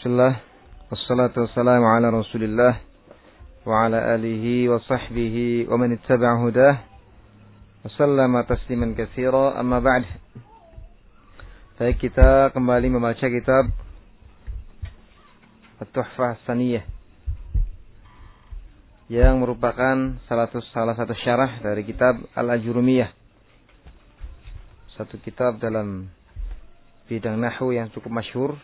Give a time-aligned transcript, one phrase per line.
[0.00, 0.32] Bismillah
[0.88, 2.72] Wassalatu wassalamu ala rasulillah
[3.68, 6.72] Wa ala alihi wa sahbihi Wa man ittaba'a hudah.
[7.84, 10.08] Wassalamu tasliman kathira Amma ba'd.
[11.76, 13.68] Baik kita kembali membaca kitab
[15.84, 16.88] At-Tuhfah Saniyah
[19.12, 23.12] Yang merupakan salah satu, salah satu syarah dari kitab Al-Ajurumiyah
[24.96, 26.08] Satu kitab dalam
[27.04, 28.56] bidang nahu yang cukup masyhur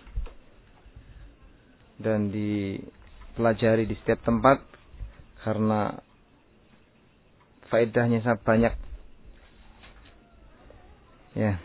[1.97, 4.61] dan dipelajari di setiap tempat
[5.45, 5.97] karena
[7.69, 8.75] faedahnya sangat banyak.
[11.37, 11.61] Ya.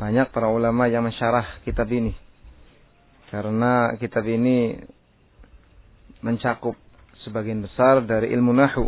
[0.00, 2.16] Banyak para ulama yang mensyarah kitab ini.
[3.28, 4.80] Karena kitab ini
[6.24, 6.74] mencakup
[7.22, 8.86] sebagian besar dari ilmu nahu.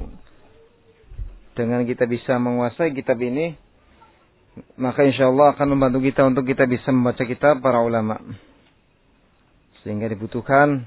[1.53, 3.53] Dengan kita bisa menguasai kitab ini,
[4.81, 8.17] maka insya Allah akan membantu kita untuk kita bisa membaca kitab para ulama.
[9.83, 10.87] Sehingga dibutuhkan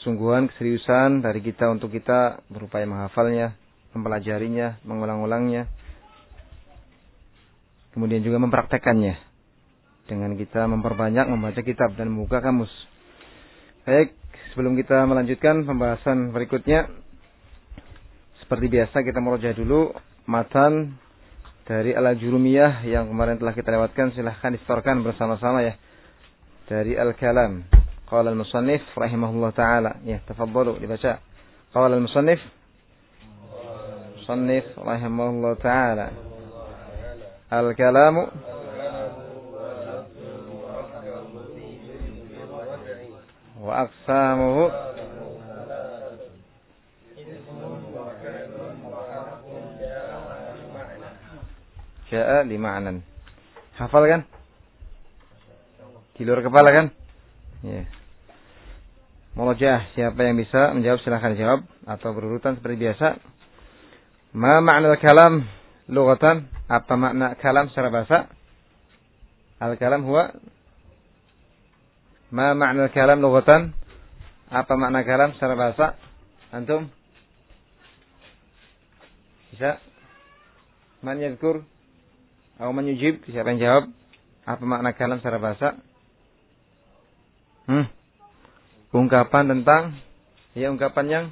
[0.00, 3.52] kesungguhan, keseriusan dari kita untuk kita berupaya menghafalnya,
[3.92, 5.68] mempelajarinya, mengulang-ulangnya.
[7.92, 9.18] Kemudian juga mempraktekannya.
[10.08, 12.70] Dengan kita memperbanyak membaca kitab dan membuka kamus.
[13.86, 14.16] Baik,
[14.50, 16.90] sebelum kita melanjutkan pembahasan berikutnya.
[18.42, 19.94] Seperti biasa kita meroja dulu
[20.26, 20.98] matan
[21.62, 25.78] dari Al-Jurumiyah yang kemarin telah kita lewatkan silahkan distorkan bersama-sama ya.
[26.66, 27.79] Dari Al-Kalam.
[28.10, 30.02] Qala al-musannif rahimahullah taala.
[30.02, 31.22] Ya, tafadhalu dibaca.
[31.70, 32.42] Qala al-musannif
[34.18, 36.10] musannif rahimahullah taala.
[37.50, 38.26] Al-kalamu
[43.62, 44.64] wa aqsamuhu
[52.10, 53.02] jaa li ma'nan.
[53.78, 54.22] Hafal kan?
[56.18, 56.86] Kilur kepala kan?
[57.62, 57.86] Ya.
[57.86, 57.99] Yeah.
[59.30, 63.08] Mulajah, siapa yang bisa menjawab silahkan jawab atau berurutan seperti biasa.
[64.34, 65.46] Ma makna kalam
[65.86, 66.50] lughatan?
[66.66, 68.30] Apa makna kalam secara bahasa?
[69.62, 70.34] Al-kalam huwa
[72.30, 73.74] Ma makna kalam lughatan?
[74.50, 75.86] Apa makna kalam secara bahasa?
[76.50, 76.90] Antum?
[79.54, 79.78] Bisa?
[81.06, 81.22] Man?
[81.22, 81.62] Atau
[82.74, 83.22] man yujib?
[83.30, 83.84] Siapa yang jawab?
[84.42, 85.78] Apa makna kalam secara bahasa?
[87.70, 87.99] Hmm?
[88.90, 89.98] Ungkapan tentang
[90.54, 91.26] ya ungkapan yang?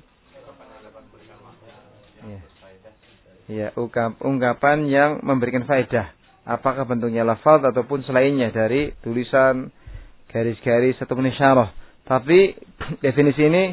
[3.48, 6.12] Ya, ungkap, ungkapan yang memberikan faedah.
[6.44, 9.72] Apakah bentuknya lafaz ataupun selainnya dari tulisan
[10.28, 11.72] garis-garis atau isyarah.
[12.04, 12.56] Tapi
[13.04, 13.72] definisi ini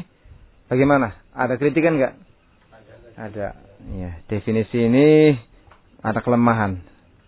[0.72, 1.12] bagaimana?
[1.36, 2.16] Ada kritikan enggak
[3.16, 3.56] ada.
[3.96, 5.36] Ya definisi ini
[6.00, 6.80] ada kelemahan.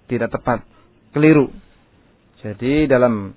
[0.09, 0.65] Tidak tepat.
[1.13, 1.53] Keliru.
[2.41, 3.37] Jadi dalam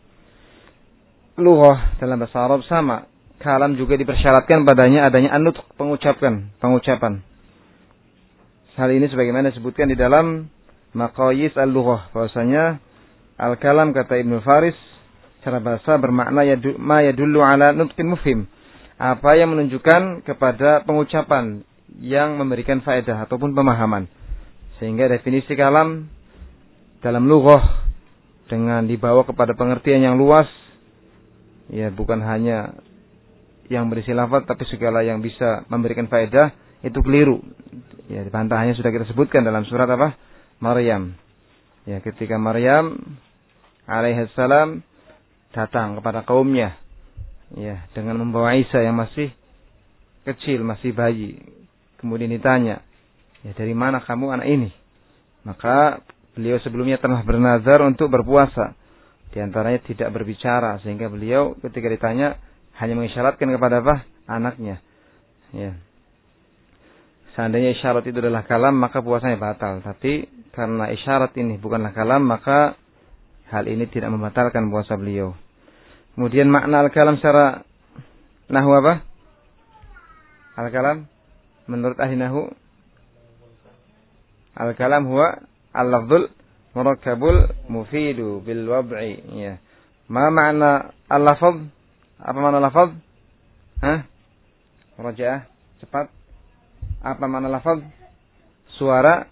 [1.35, 3.10] lughah dalam bahasa Arab sama
[3.41, 7.25] kalam juga dipersyaratkan padanya adanya anut pengucapkan, pengucapan.
[8.79, 10.47] Hal ini sebagaimana disebutkan di dalam
[10.95, 12.79] Maqayis al-Lughah bahwasanya
[13.35, 14.77] al-kalam kata Ibnu Faris
[15.43, 18.47] cara bahasa bermakna yadu, ma yadullu ala nutqin mufhim.
[19.01, 21.65] Apa yang menunjukkan kepada pengucapan
[21.99, 24.05] yang memberikan faedah ataupun pemahaman.
[24.77, 26.07] Sehingga definisi kalam
[27.01, 27.89] dalam lughah
[28.45, 30.45] dengan dibawa kepada pengertian yang luas
[31.71, 32.75] ya bukan hanya
[33.71, 36.51] yang berisi lafaz tapi segala yang bisa memberikan faedah
[36.83, 37.39] itu keliru.
[38.11, 40.19] Ya, bantahannya sudah kita sebutkan dalam surat apa?
[40.59, 41.15] Maryam.
[41.87, 42.99] Ya, ketika Maryam
[43.87, 44.83] alaihissalam
[45.55, 46.75] datang kepada kaumnya
[47.55, 49.31] ya dengan membawa Isa yang masih
[50.27, 51.39] kecil, masih bayi.
[51.95, 52.83] Kemudian ditanya,
[53.41, 54.69] "Ya, dari mana kamu anak ini?"
[55.47, 56.03] Maka
[56.35, 58.75] beliau sebelumnya telah bernazar untuk berpuasa.
[59.31, 62.35] Di antaranya tidak berbicara sehingga beliau ketika ditanya
[62.81, 64.09] hanya mengisyaratkan kepada apa?
[64.25, 64.81] Anaknya.
[65.53, 65.77] Ya.
[67.37, 69.79] Seandainya isyarat itu adalah kalam, maka puasanya batal.
[69.85, 72.75] Tapi karena isyarat ini bukanlah kalam, maka
[73.53, 75.37] hal ini tidak membatalkan puasa beliau.
[76.17, 77.63] Kemudian makna al-kalam secara
[78.51, 78.93] nahu apa?
[80.59, 81.07] Al-kalam
[81.71, 82.51] menurut ahli nahu
[84.51, 85.39] Al-kalam huwa
[85.71, 86.27] al-lafzul
[86.75, 89.23] murakkabul mufidu bil wad'i.
[89.39, 89.63] Ya.
[90.11, 91.79] Ma makna al-lafz?
[92.21, 92.93] Apa mana lafaz?
[93.81, 94.05] Hah?
[95.01, 95.49] Rajaah,
[95.81, 96.13] cepat.
[97.01, 97.81] Apa mana lafaz?
[98.77, 99.25] Suara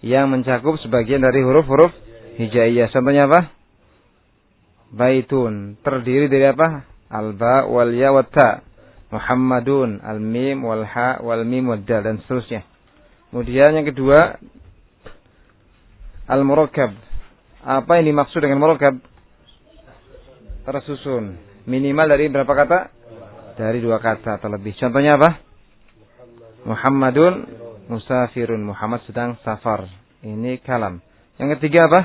[0.00, 1.92] yang mencakup sebagian dari huruf-huruf
[2.40, 2.88] hijaiyah.
[2.88, 3.52] Contohnya apa?
[4.96, 5.76] Baitun.
[5.84, 6.88] Terdiri dari apa?
[7.12, 8.64] Al-ba wal ya wa ta.
[9.12, 12.64] Muhammadun, al-mim wal ha wal mim wal dal dan seterusnya.
[13.28, 14.40] Kemudian yang kedua
[16.26, 16.96] al-murakkab.
[17.60, 18.98] Apa yang dimaksud dengan murakkab?
[20.64, 22.78] Tersusun Minimal dari berapa kata?
[23.58, 24.78] Dari dua kata atau lebih.
[24.78, 25.42] Contohnya apa?
[26.62, 27.34] Muhammadun
[27.90, 28.62] musafirun.
[28.62, 29.90] Muhammad sedang safar.
[30.22, 31.02] Ini kalam.
[31.42, 32.00] Yang ketiga apa?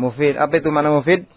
[0.00, 0.40] Mufid.
[0.40, 1.28] Apa itu mana mufid?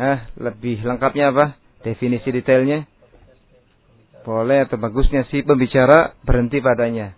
[0.00, 1.54] Hah, lebih lengkapnya apa?
[1.86, 2.88] Definisi detailnya?
[4.26, 7.14] Boleh atau bagusnya si pembicara berhenti padanya.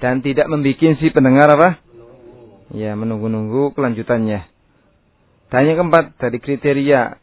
[0.00, 1.78] Dan tidak membuat si pendengar apa?
[2.72, 4.51] Ya, menunggu-nunggu kelanjutannya.
[5.52, 7.20] Dan yang keempat, dari kriteria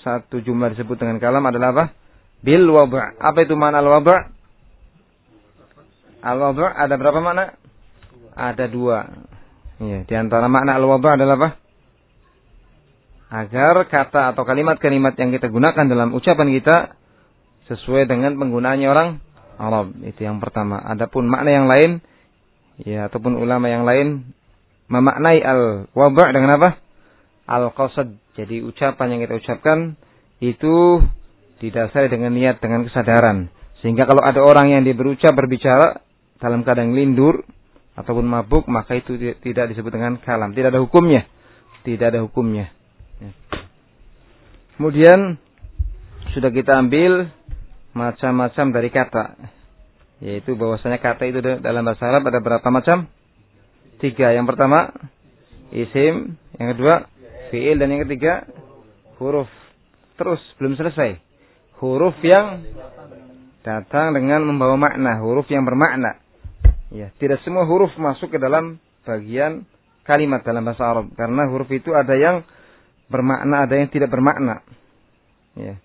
[0.00, 1.84] satu jumlah disebut dengan kalam adalah apa?
[2.40, 3.12] Bil waba.
[3.20, 4.32] Apa itu makna al waba?
[6.24, 7.52] Al waba ada berapa makna?
[8.32, 9.04] Ada dua.
[9.76, 11.50] Ya, di antara makna al waba adalah apa?
[13.28, 16.96] Agar kata atau kalimat-kalimat yang kita gunakan dalam ucapan kita
[17.68, 19.20] sesuai dengan penggunaannya orang
[19.60, 19.92] Arab.
[20.00, 20.80] Itu yang pertama.
[20.80, 22.00] Adapun makna yang lain,
[22.80, 24.32] ya ataupun ulama yang lain
[24.88, 26.85] memaknai al waba dengan apa?
[27.46, 28.10] Al qasad.
[28.34, 29.94] Jadi ucapan yang kita ucapkan
[30.42, 31.00] itu
[31.62, 33.48] didasari dengan niat dengan kesadaran.
[33.80, 36.02] Sehingga kalau ada orang yang dia berucap berbicara
[36.36, 37.44] dalam keadaan lindur
[37.96, 40.52] ataupun mabuk maka itu tidak disebut dengan kalam.
[40.52, 41.24] Tidak ada hukumnya.
[41.86, 42.68] Tidak ada hukumnya.
[43.22, 43.30] Ya.
[44.76, 45.40] Kemudian
[46.36, 47.32] sudah kita ambil
[47.96, 49.24] macam-macam dari kata.
[50.20, 53.08] Yaitu bahwasanya kata itu dalam bahasa Arab ada berapa macam?
[53.96, 54.36] Tiga.
[54.36, 54.92] Yang pertama
[55.72, 57.08] isim, yang kedua
[57.52, 58.46] fiil dan yang ketiga
[59.20, 59.50] huruf.
[60.16, 61.20] Terus belum selesai.
[61.76, 62.64] Huruf yang
[63.60, 66.16] datang dengan membawa makna, huruf yang bermakna.
[66.88, 69.66] Ya, tidak semua huruf masuk ke dalam bagian
[70.06, 72.46] kalimat dalam bahasa Arab karena huruf itu ada yang
[73.10, 74.62] bermakna, ada yang tidak bermakna.
[75.58, 75.76] Ya.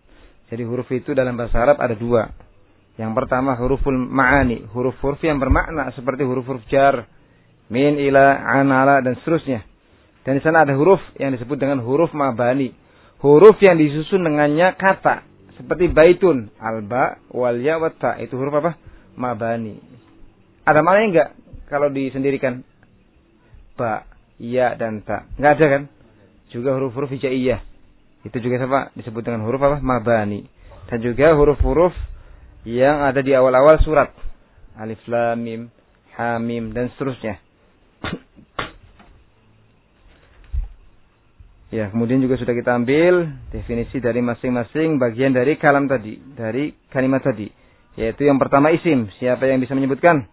[0.52, 2.30] Jadi huruf itu dalam bahasa Arab ada dua.
[3.00, 7.07] Yang pertama huruful ma'ani, huruf-huruf yang bermakna seperti huruf-huruf jar,
[7.72, 9.70] min, ila, anala dan seterusnya.
[10.21, 12.73] Dan di sana ada huruf yang disebut dengan huruf mabani.
[13.21, 15.25] Huruf yang disusun dengannya kata.
[15.57, 18.18] Seperti baitun, alba, wal ya, wata.
[18.21, 18.77] Itu huruf apa?
[19.18, 19.77] Mabani.
[20.65, 21.29] Ada maknanya enggak
[21.69, 22.65] kalau disendirikan?
[23.77, 24.06] Ba,
[24.38, 25.25] ya, dan ta.
[25.38, 25.83] Enggak ada kan?
[26.53, 27.62] Juga huruf-huruf hijaiyah.
[28.25, 28.94] Itu juga apa?
[28.94, 29.81] Disebut dengan huruf apa?
[29.81, 30.45] Mabani.
[30.89, 31.94] Dan juga huruf-huruf
[32.65, 34.13] yang ada di awal-awal surat.
[34.77, 35.62] Alif lam mim,
[36.18, 37.41] ha mim dan seterusnya.
[41.71, 47.23] Ya, kemudian juga sudah kita ambil definisi dari masing-masing bagian dari kalam tadi, dari kalimat
[47.23, 47.50] tadi.
[47.95, 49.12] Yaitu yang pertama isim.
[49.19, 50.23] Siapa yang bisa menyebutkan?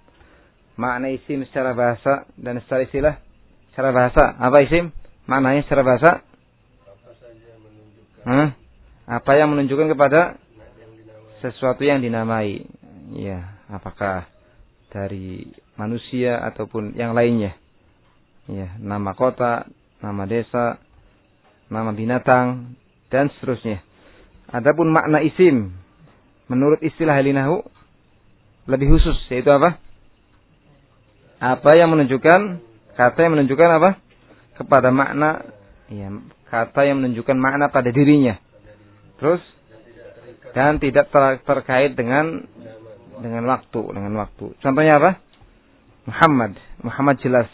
[0.79, 3.15] Makna isim secara bahasa dan secara istilah.
[3.75, 4.39] Secara bahasa.
[4.39, 4.95] Apa isim?
[5.27, 6.11] Maknanya secara bahasa?
[8.23, 8.55] Hah?
[9.09, 10.39] Apa yang menunjukkan kepada
[11.43, 12.63] sesuatu yang dinamai.
[13.17, 14.29] Ya, apakah
[14.93, 17.57] dari manusia ataupun yang lainnya.
[18.49, 19.69] Ya, nama kota,
[20.01, 20.81] nama desa,
[21.69, 22.77] nama binatang
[23.13, 23.85] dan seterusnya.
[24.49, 25.77] Adapun makna isim
[26.49, 27.61] menurut istilah halinahu
[28.69, 29.77] lebih khusus yaitu apa?
[31.39, 32.41] Apa yang menunjukkan
[32.97, 33.91] kata yang menunjukkan apa?
[34.59, 35.45] Kepada makna
[35.93, 36.09] ya,
[36.51, 38.41] kata yang menunjukkan makna pada dirinya.
[39.21, 39.41] Terus
[40.57, 42.43] dan tidak ter terkait dengan
[43.21, 44.57] dengan waktu, dengan waktu.
[44.59, 45.11] Contohnya apa?
[46.09, 46.57] Muhammad.
[46.81, 47.49] Muhammad jelas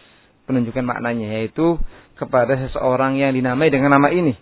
[0.47, 1.81] penunjukan maknanya yaitu
[2.15, 4.35] kepada seseorang yang dinamai dengan nama ini.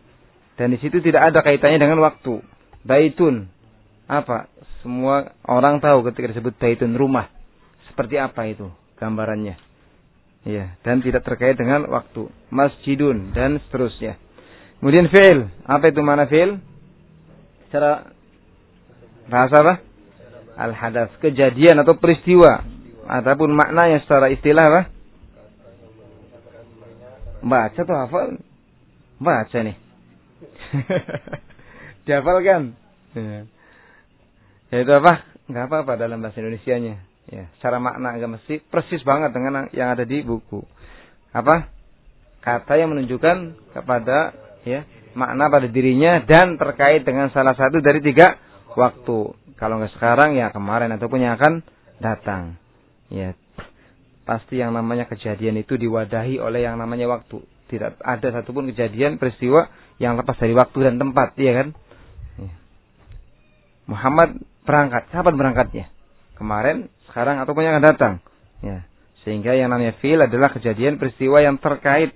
[0.57, 2.45] Dan di situ tidak ada kaitannya dengan waktu.
[2.85, 3.49] Baitun.
[4.09, 4.53] Apa?
[4.85, 7.33] Semua orang tahu ketika disebut baitun rumah.
[7.89, 8.69] Seperti apa itu
[9.01, 9.57] gambarannya.
[10.43, 12.27] Ya, dan tidak terkait dengan waktu.
[12.51, 14.19] Masjidun dan seterusnya.
[14.83, 15.47] Kemudian fi'il.
[15.63, 16.59] Apa itu mana fi'il?
[17.71, 18.11] Secara
[19.31, 19.75] bahasa apa?
[20.59, 21.15] Al-hadas.
[21.23, 22.67] Kejadian atau peristiwa.
[23.07, 24.83] Ataupun maknanya secara istilah apa?
[27.43, 28.39] Baca tuh hafal?
[29.19, 29.77] Baca nih.
[32.07, 32.75] Dihafalkan.
[33.15, 33.47] Ya.
[34.73, 35.27] Itu apa?
[35.51, 37.03] Enggak apa-apa dalam bahasa Indonesianya.
[37.31, 40.63] Ya, secara makna enggak mesti persis banget dengan yang ada di buku.
[41.35, 41.71] Apa?
[42.43, 44.35] Kata yang menunjukkan kepada
[44.67, 44.83] ya
[45.15, 48.39] makna pada dirinya dan terkait dengan salah satu dari tiga
[48.75, 49.35] waktu.
[49.55, 51.63] Kalau nggak sekarang ya kemarin ataupun yang akan
[52.03, 52.59] datang.
[53.13, 53.37] Ya
[54.23, 57.43] pasti yang namanya kejadian itu diwadahi oleh yang namanya waktu.
[57.71, 61.69] Tidak ada satupun kejadian peristiwa yang lepas dari waktu dan tempat, ya kan?
[62.37, 62.55] Ya.
[63.89, 65.87] Muhammad berangkat, kapan berangkatnya?
[66.37, 68.15] Kemarin, sekarang ataupun yang akan datang.
[68.61, 68.85] Ya.
[69.23, 72.13] Sehingga yang namanya fil adalah kejadian peristiwa yang terkait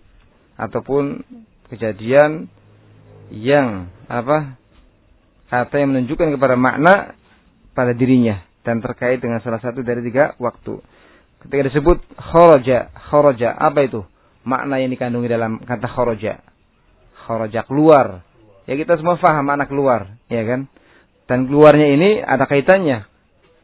[0.59, 1.23] ataupun
[1.71, 2.51] kejadian
[3.31, 4.59] yang apa
[5.51, 7.15] kata yang menunjukkan kepada makna
[7.75, 10.83] pada dirinya dan terkait dengan salah satu dari tiga waktu.
[11.45, 14.01] Ketika disebut khoroja, khoroja apa itu?
[14.47, 16.41] Makna yang dikandungi dalam kata khoroja.
[17.27, 18.23] kharaja keluar.
[18.71, 20.71] Ya kita semua faham anak keluar, ya kan?
[21.27, 23.03] Dan keluarnya ini ada kaitannya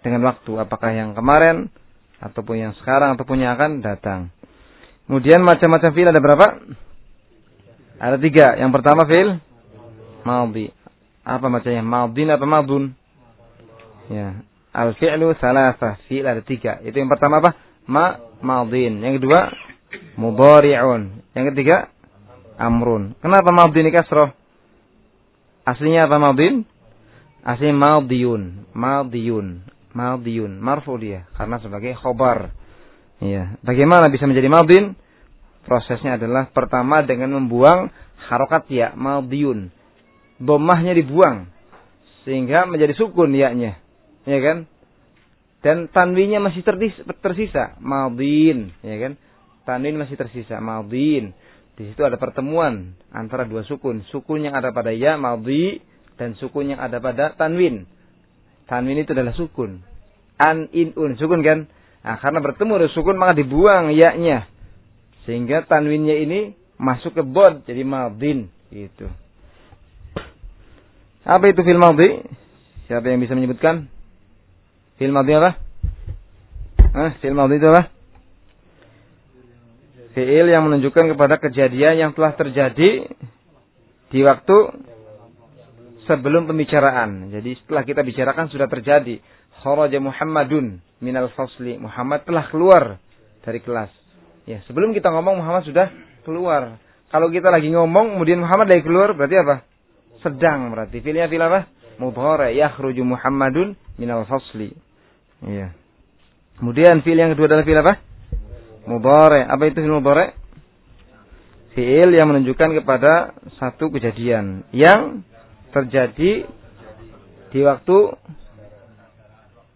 [0.02, 0.50] dengan waktu.
[0.58, 1.70] Apakah yang kemarin,
[2.18, 4.34] ataupun yang sekarang, ataupun yang akan datang.
[5.06, 6.46] Kemudian macam-macam fil ada berapa?
[8.02, 8.58] Ada tiga.
[8.58, 9.38] Yang pertama fil
[10.26, 10.70] maldi.
[11.22, 11.82] Apa macamnya?
[11.86, 12.84] Maldin apa maldun?
[14.10, 14.42] Ya.
[14.72, 16.00] Al-fi'lu salasa.
[16.08, 16.80] Fi'il ada tiga.
[16.80, 17.52] Itu yang pertama apa?
[17.84, 19.04] Ma maldin.
[19.04, 19.52] Yang kedua
[20.16, 21.22] mudhari'un.
[21.36, 21.92] Yang ketiga
[22.56, 23.12] amrun.
[23.20, 24.32] Kenapa maldin ini kasroh?
[25.68, 26.64] Aslinya apa maldin?
[27.44, 28.72] Aslinya maldiyun.
[28.72, 29.68] Maldiyun.
[29.92, 30.52] Maldiyun.
[30.56, 31.28] Marfu dia.
[31.36, 32.56] Karena sebagai khobar.
[33.20, 33.60] Ya.
[33.60, 34.96] Bagaimana bisa menjadi maldin?
[35.62, 37.92] Prosesnya adalah pertama dengan membuang
[38.30, 38.96] harokat ya.
[38.96, 39.68] Maldiyun.
[40.40, 41.52] Bomahnya dibuang.
[42.24, 43.81] Sehingga menjadi sukun ya-nya.
[44.28, 44.58] Ya kan?
[45.62, 46.66] Dan tanwinya masih
[47.22, 47.78] tersisa.
[47.78, 48.74] Maldin.
[48.82, 49.12] Ya kan?
[49.62, 50.58] Tanwin masih tersisa.
[50.58, 51.34] Maldin.
[51.72, 54.04] Di situ ada pertemuan antara dua sukun.
[54.12, 55.80] Sukun yang ada pada ya maldi
[56.20, 57.88] dan sukun yang ada pada tanwin.
[58.68, 59.80] Tanwin itu adalah sukun.
[60.36, 61.64] An in un sukun kan?
[62.02, 64.50] Nah, karena bertemu dengan sukun maka dibuang ya-nya.
[65.24, 69.08] Sehingga tanwinnya ini masuk ke bod jadi maldin itu.
[71.24, 72.20] Apa itu fil maldi?
[72.90, 73.88] Siapa yang bisa menyebutkan?
[75.00, 75.50] Fil maldi apa?
[76.92, 78.02] Ah, fil maldi itu apa?
[80.12, 83.08] fiil yang menunjukkan kepada kejadian yang telah terjadi
[84.12, 84.56] di waktu
[86.04, 87.32] sebelum pembicaraan.
[87.32, 89.18] Jadi setelah kita bicarakan sudah terjadi.
[89.62, 91.80] Kharaja Muhammadun minal fasli.
[91.80, 93.00] Muhammad telah keluar
[93.40, 93.90] dari kelas.
[94.44, 95.88] Ya, sebelum kita ngomong Muhammad sudah
[96.26, 96.76] keluar.
[97.08, 99.62] Kalau kita lagi ngomong kemudian Muhammad lagi keluar berarti apa?
[100.20, 100.98] Sedang berarti.
[101.00, 101.70] Fiilnya fiil apa?
[102.00, 104.72] Mudhari yakhruju Muhammadun minal fasli.
[105.44, 105.74] Ya.
[106.56, 107.94] Kemudian fiil yang kedua adalah fiil apa?
[108.86, 109.42] Mudhari.
[109.44, 110.26] Apa itu fi'il mudhari?
[111.72, 115.24] Fi'il yang menunjukkan kepada satu kejadian yang
[115.72, 116.44] terjadi
[117.52, 117.96] di waktu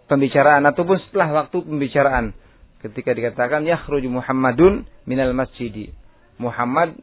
[0.09, 2.33] pembicaraan ataupun setelah waktu pembicaraan.
[2.81, 5.91] Ketika dikatakan yakhruju Muhammadun minal masjidi.
[6.37, 6.95] Muhammad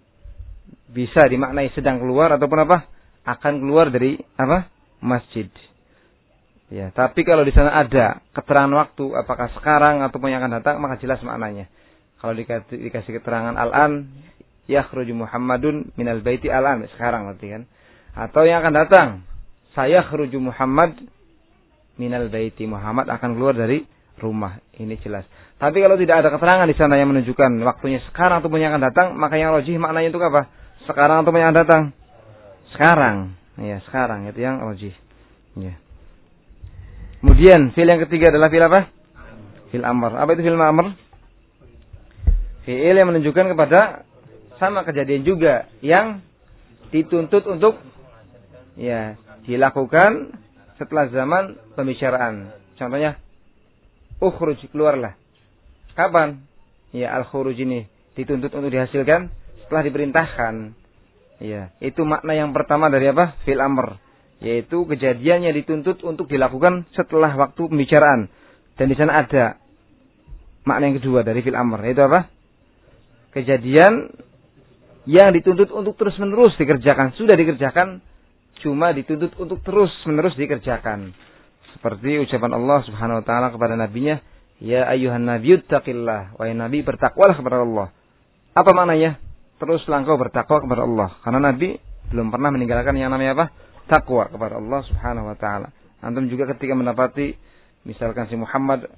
[0.94, 2.78] bisa dimaknai sedang keluar ataupun apa?
[3.26, 4.73] Akan keluar dari apa?
[5.04, 5.52] Masjid.
[6.72, 10.98] Ya, tapi kalau di sana ada keterangan waktu apakah sekarang ataupun yang akan datang maka
[10.98, 11.70] jelas maknanya.
[12.24, 14.08] Kalau dikasih, keterangan al-an,
[14.72, 16.88] yakhruju Muhammadun minal baiti al-an.
[16.96, 17.68] Sekarang nanti kan.
[18.16, 19.08] Atau yang akan datang.
[19.76, 21.04] Saya khruju Muhammad
[22.00, 22.64] minal baiti.
[22.64, 23.84] Muhammad akan keluar dari
[24.24, 24.64] rumah.
[24.80, 25.28] Ini jelas.
[25.60, 29.08] Tapi kalau tidak ada keterangan di sana yang menunjukkan waktunya sekarang ataupun yang akan datang,
[29.20, 30.48] maka yang rojih maknanya itu apa?
[30.88, 31.84] Sekarang ataupun yang akan datang?
[32.72, 33.36] Sekarang.
[33.58, 34.96] Ya, sekarang itu yang rojih.
[35.58, 35.78] Ya.
[37.22, 38.90] Kemudian fil yang ketiga adalah fil apa?
[39.70, 40.12] Fil amr.
[40.18, 40.98] Apa itu fil amr?
[42.64, 44.08] Fi'il yang menunjukkan kepada
[44.56, 46.24] sama kejadian juga yang
[46.96, 47.80] dituntut untuk
[48.80, 50.40] ya dilakukan
[50.80, 52.56] setelah zaman pembicaraan.
[52.80, 53.20] Contohnya
[54.24, 55.20] ukhruj keluarlah.
[55.94, 56.44] Kapan?
[56.94, 59.34] Ya al-khuruj ini dituntut untuk dihasilkan
[59.66, 60.54] setelah diperintahkan.
[61.44, 63.36] Ya, itu makna yang pertama dari apa?
[63.44, 64.00] Fil amr,
[64.40, 68.32] yaitu kejadian yang dituntut untuk dilakukan setelah waktu pembicaraan.
[68.80, 69.60] Dan di sana ada
[70.64, 72.32] makna yang kedua dari fil amr, yaitu apa?
[73.34, 74.14] kejadian
[75.04, 77.12] yang dituntut untuk terus-menerus dikerjakan.
[77.18, 78.00] Sudah dikerjakan,
[78.64, 81.12] cuma dituntut untuk terus-menerus dikerjakan.
[81.76, 84.22] Seperti ucapan Allah Subhanahu wa taala kepada nabinya,
[84.62, 87.92] "Ya ayuhan nabiyuttaqillah." Wahai nabi, bertakwalah kepada Allah.
[88.54, 89.20] Apa maknanya?
[89.64, 91.16] Teruslah engkau bertakwa kepada Allah.
[91.24, 91.80] Karena nabi
[92.12, 93.46] belum pernah meninggalkan yang namanya apa?
[93.88, 95.72] Takwa kepada Allah Subhanahu wa taala.
[96.04, 97.32] Antum juga ketika mendapati
[97.88, 98.92] misalkan si Muhammad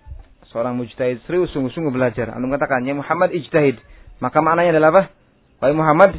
[0.49, 2.33] seorang mujtahid serius sungguh-sungguh belajar.
[2.33, 3.77] Antum katakan, "Ya Muhammad ijtahid."
[4.17, 5.03] Maka maknanya adalah apa?
[5.61, 6.11] Wahai Muhammad,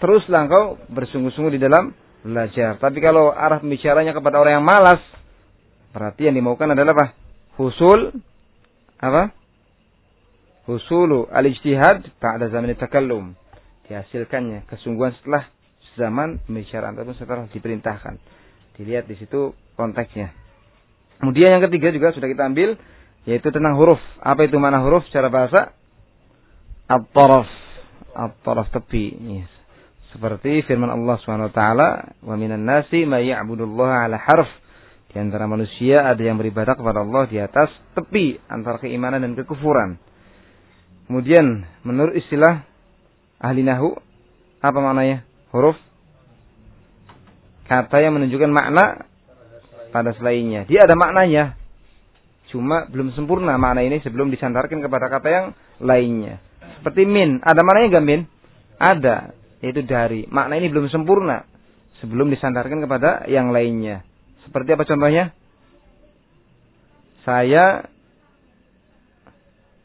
[0.00, 1.92] teruslah engkau bersungguh-sungguh di dalam
[2.24, 2.80] belajar.
[2.80, 5.04] Tapi kalau arah pembicaranya kepada orang yang malas,
[5.92, 7.06] berarti yang dimaukan adalah apa?
[7.60, 8.16] Husul
[8.96, 9.36] apa?
[10.66, 13.38] Husulu al-ijtihad ba'da zaman takallum.
[13.86, 15.46] Dihasilkannya kesungguhan setelah
[15.94, 18.18] zaman pembicaraan ataupun setelah diperintahkan.
[18.76, 20.34] Dilihat di situ konteksnya.
[21.22, 22.76] Kemudian yang ketiga juga sudah kita ambil
[23.24, 23.98] yaitu tentang huruf.
[24.20, 25.76] Apa itu mana huruf secara bahasa?
[26.86, 27.50] at-taraf
[28.14, 29.10] at-taraf tepi
[29.42, 29.50] yes.
[30.14, 31.88] seperti firman Allah Subhanahu wa taala
[32.22, 34.46] wa minan nasi may ya'budullaha ala harf
[35.10, 39.98] di antara manusia ada yang beribadah kepada Allah di atas tepi antara keimanan dan kekufuran
[41.10, 42.62] kemudian menurut istilah
[43.42, 43.96] ahli nahu
[44.60, 45.76] apa maknanya huruf
[47.66, 49.06] kata yang menunjukkan makna
[49.90, 51.56] pada selainnya dia ada maknanya
[52.50, 55.46] cuma belum sempurna makna ini sebelum disandarkan kepada kata yang
[55.82, 56.38] lainnya
[56.86, 57.42] seperti min.
[57.42, 58.20] Ada maknanya enggak min?
[58.78, 59.16] Ada.
[59.64, 60.28] yaitu dari.
[60.28, 61.42] Makna ini belum sempurna
[61.98, 64.04] sebelum disandarkan kepada yang lainnya.
[64.46, 65.34] Seperti apa contohnya?
[67.26, 67.88] Saya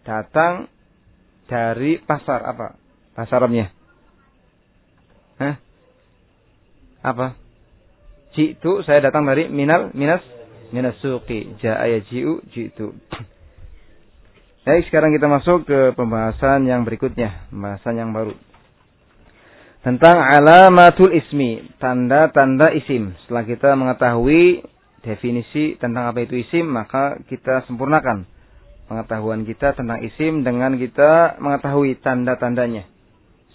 [0.06, 0.70] datang
[1.50, 2.78] dari pasar apa?
[3.12, 3.74] Pasar Arabnya.
[5.42, 5.56] Hah?
[7.02, 7.36] Apa?
[8.32, 10.24] Jitu saya datang dari minal minas
[10.72, 11.60] minas suqi.
[11.60, 12.96] Ja'a yaji'u jitu.
[14.62, 18.38] Baik, sekarang kita masuk ke pembahasan yang berikutnya, pembahasan yang baru.
[19.82, 23.18] Tentang alamatul ismi, tanda-tanda isim.
[23.26, 24.62] Setelah kita mengetahui
[25.02, 28.30] definisi tentang apa itu isim, maka kita sempurnakan
[28.86, 32.86] pengetahuan kita tentang isim dengan kita mengetahui tanda-tandanya.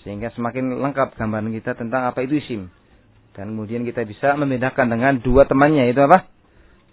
[0.07, 2.71] Sehingga semakin lengkap gambaran kita tentang apa itu isim.
[3.35, 6.31] Dan kemudian kita bisa membedakan dengan dua temannya, itu apa?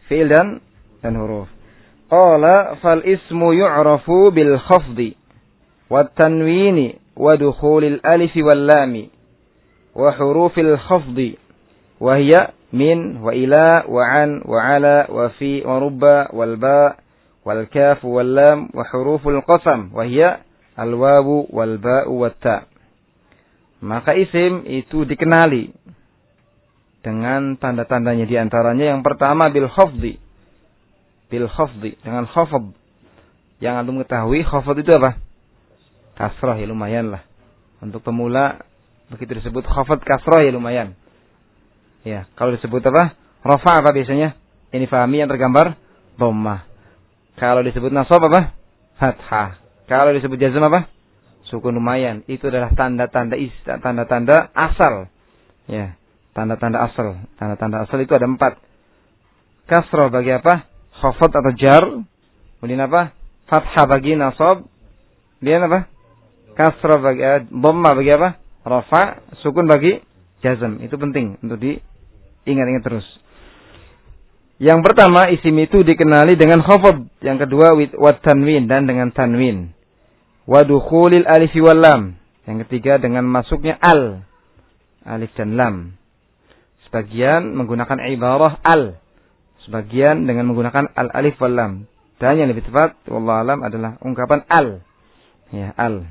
[0.09, 0.65] Fi'il dan,
[1.05, 1.45] dan huruf.
[2.09, 5.13] Qala fal ismu yu'rafu bil khafdi
[5.93, 9.13] wa tanwini wa dukhulil alif wal lami
[9.93, 11.37] wa hurufil khafdi
[12.01, 16.97] wa hiya min wa ila wa an wa ala wa fi wa rubba wal ba
[17.45, 20.41] wal kaf wal lam wa huruful qasam wa hiya
[20.73, 22.72] al wawu wal ba'u wat ta
[23.83, 25.75] maka isim itu dikenali
[27.03, 30.23] dengan tanda-tandanya di antaranya yang pertama bil khafdi
[31.33, 32.77] bil khafdi dengan khafd.
[33.57, 35.17] Yang antum ketahui khafd itu apa?
[36.13, 37.25] Kasrah ya lumayan lah.
[37.83, 38.61] Untuk pemula
[39.09, 40.93] begitu disebut khafd kasrah ya lumayan.
[42.05, 43.17] Ya, kalau disebut apa?
[43.41, 44.37] Rafa apa biasanya?
[44.69, 45.75] Ini fahami yang tergambar
[46.19, 46.67] dhammah.
[47.39, 48.53] Kalau disebut nasab apa?
[49.01, 49.57] Fathah.
[49.89, 50.85] Kalau disebut jazm apa?
[51.53, 52.25] Sukun lumayan.
[52.25, 53.37] Itu adalah tanda-tanda
[53.77, 55.05] tanda-tanda asal.
[55.69, 55.93] Ya,
[56.33, 57.21] tanda-tanda asal.
[57.37, 58.57] Tanda-tanda asal itu ada empat.
[59.69, 60.73] Kasroh bagi apa?
[61.03, 61.83] khafat atau jar.
[62.57, 63.11] Kemudian apa?
[63.51, 64.65] Fathah bagi nasab.
[65.37, 65.91] Kemudian apa?
[66.53, 68.29] Kasrah bagi eh, dhamma bagi apa?
[68.63, 69.03] Rafa,
[69.43, 69.99] sukun bagi
[70.39, 70.79] jazm.
[70.79, 73.03] Itu penting untuk diingat-ingat terus.
[74.61, 79.75] Yang pertama isim itu dikenali dengan khafad, yang kedua wat tanwin dan dengan tanwin.
[80.43, 82.01] Wa dukhulil alif wal lam.
[82.43, 84.27] Yang ketiga dengan masuknya al.
[85.07, 85.75] Alif dan lam.
[86.87, 89.03] Sebagian menggunakan ibarah al
[89.63, 91.73] Sebagian dengan menggunakan al-alif wal lam.
[92.19, 94.83] Dan yang lebih tepat, wallah alam adalah ungkapan al.
[95.55, 96.07] Ya, al.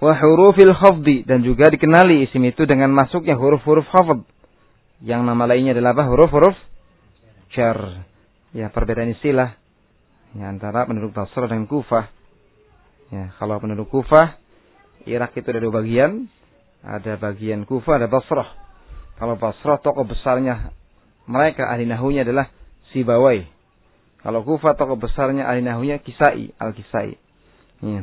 [0.00, 1.28] Wa hurufil khafdi.
[1.28, 4.24] Dan juga dikenali isim itu dengan masuknya huruf-huruf khafd.
[5.04, 6.08] Yang nama lainnya adalah apa?
[6.08, 6.56] Huruf-huruf
[7.52, 8.08] jar.
[8.56, 9.56] Ya, perbedaan istilah.
[10.32, 12.08] Ya, antara penduduk Basrah dan Kufah.
[13.12, 14.40] Ya, kalau penduduk Kufah,
[15.04, 16.32] Irak itu ada dua bagian.
[16.80, 18.56] Ada bagian Kufah, ada Basrah.
[19.20, 20.72] Kalau Basrah, tokoh besarnya
[21.28, 22.48] mereka ahli nahunya adalah
[22.90, 23.44] Sibawai.
[24.24, 27.20] Kalau Kufa tokoh besarnya ahli nahunya Kisai, Al-Kisai.
[27.84, 28.02] Ya.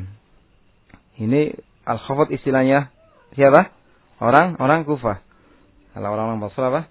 [1.20, 2.94] Ini Al-Khafat istilahnya
[3.34, 3.74] siapa?
[4.22, 5.26] Orang orang Kufa.
[5.96, 6.82] Kalau orang-orang Basra apa?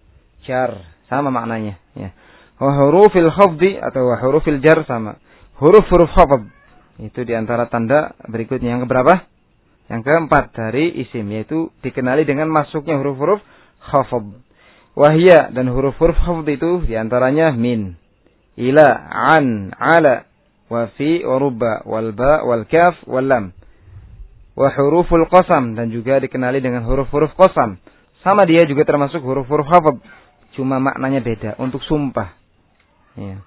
[0.43, 0.75] Jar,
[1.07, 2.11] sama maknanya, ya.
[2.59, 5.23] Wa hurufil khafdi atau wa hurufil jar sama.
[5.63, 6.58] Huruf-huruf khafd
[6.99, 9.23] itu di antara tanda berikutnya yang keberapa?
[9.87, 13.39] Yang keempat dari isim yaitu dikenali dengan masuknya huruf-huruf
[13.79, 14.43] khafd.
[14.99, 17.95] Wahya dan huruf-huruf hafd itu di antaranya min,
[18.59, 20.27] ila, an, ala,
[20.67, 23.55] wa fi, wa rubba, wal ba, wal kaf, wal lam.
[24.59, 27.79] Wa huruful qasam dan juga dikenali dengan huruf-huruf qasam.
[28.27, 30.03] Sama dia juga termasuk huruf-huruf hafd.
[30.59, 32.35] Cuma maknanya beda untuk sumpah.
[33.15, 33.39] Ya.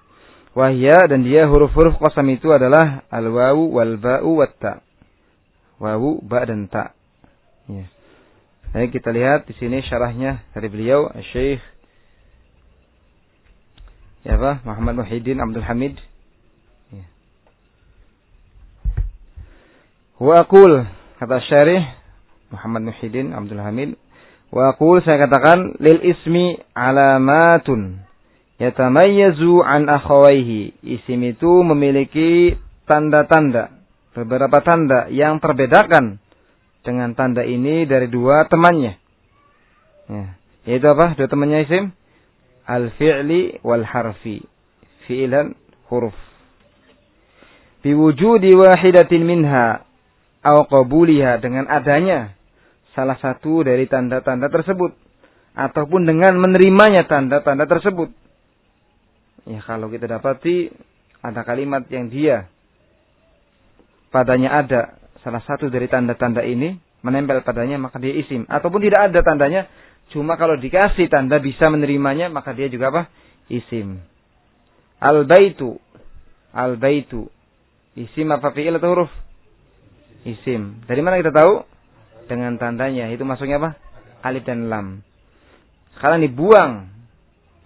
[0.52, 4.84] Wahya dan dia huruf-huruf qasam itu adalah al-wawu wal ba'u wat ta.
[5.80, 6.92] Wawu, ba dan ta.
[7.72, 7.88] Ya.
[8.72, 11.60] Baik kita lihat di sini syarahnya dari beliau Syekh
[14.22, 15.98] ya apa Muhammad Muhyiddin Abdul Hamid.
[16.88, 17.04] Ya.
[20.20, 21.84] Wa kata syarih
[22.52, 23.90] Muhammad Muhyiddin Abdul Hamid
[24.52, 28.04] wa saya katakan lil ismi alamatun
[28.62, 30.78] yatamayyazu an akhawaihi.
[30.86, 32.54] Isim itu memiliki
[32.86, 33.82] tanda-tanda
[34.14, 36.22] beberapa tanda yang terbedakan
[36.86, 38.94] dengan tanda ini dari dua temannya.
[40.06, 40.26] Ya.
[40.66, 41.18] Yaitu apa?
[41.18, 41.90] Dua temannya isim?
[42.66, 44.42] Al-fi'li wal harfi.
[45.10, 45.58] Fi'lan
[45.90, 46.14] huruf.
[47.82, 49.82] Biwujudi wahidatin minha.
[50.42, 51.42] Au qabuliha.
[51.42, 52.34] Dengan adanya
[52.94, 54.94] salah satu dari tanda-tanda tersebut.
[55.58, 58.21] Ataupun dengan menerimanya tanda-tanda tersebut.
[59.48, 60.70] Ya kalau kita dapati
[61.22, 62.46] ada kalimat yang dia
[64.10, 64.80] padanya ada
[65.22, 69.66] salah satu dari tanda-tanda ini menempel padanya maka dia isim ataupun tidak ada tandanya
[70.10, 73.02] cuma kalau dikasih tanda bisa menerimanya maka dia juga apa
[73.48, 74.02] isim
[74.98, 75.78] al baitu
[76.52, 77.30] al baitu
[77.96, 79.12] isim apa fi'il atau huruf
[80.26, 81.72] isim dari mana kita tahu
[82.26, 83.10] dengan tandanya.
[83.10, 83.70] Itu masuknya apa?
[84.22, 84.86] Alif dan lam.
[85.98, 86.90] Sekarang dibuang.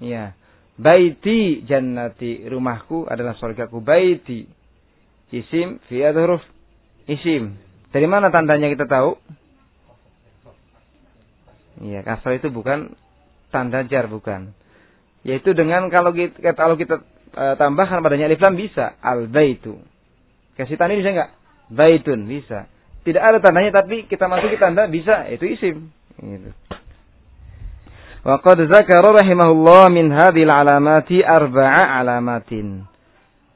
[0.00, 0.36] Ya.
[0.76, 2.44] Baiti jannati.
[2.44, 3.80] Rumahku adalah surgaku.
[3.80, 4.44] Baiti.
[5.32, 6.44] Isim fi huruf
[7.08, 7.56] isim.
[7.90, 9.16] Dari mana tandanya kita tahu?
[11.76, 12.92] Iya, kasrah itu bukan
[13.52, 14.52] tanda jar bukan.
[15.26, 17.02] Yaitu dengan kalau kita kalau kita
[17.34, 19.80] uh, tambahkan padanya alif lam bisa al baitu.
[20.56, 21.30] Kasih tanda bisa enggak?
[21.72, 22.68] Baitun bisa.
[23.02, 25.76] Tidak ada tandanya tapi kita masuki tanda bisa itu isim.
[26.16, 26.50] Gitu.
[28.26, 32.82] Wa qad zakara rahimahullah min hadhil alamati arba'a alamatin.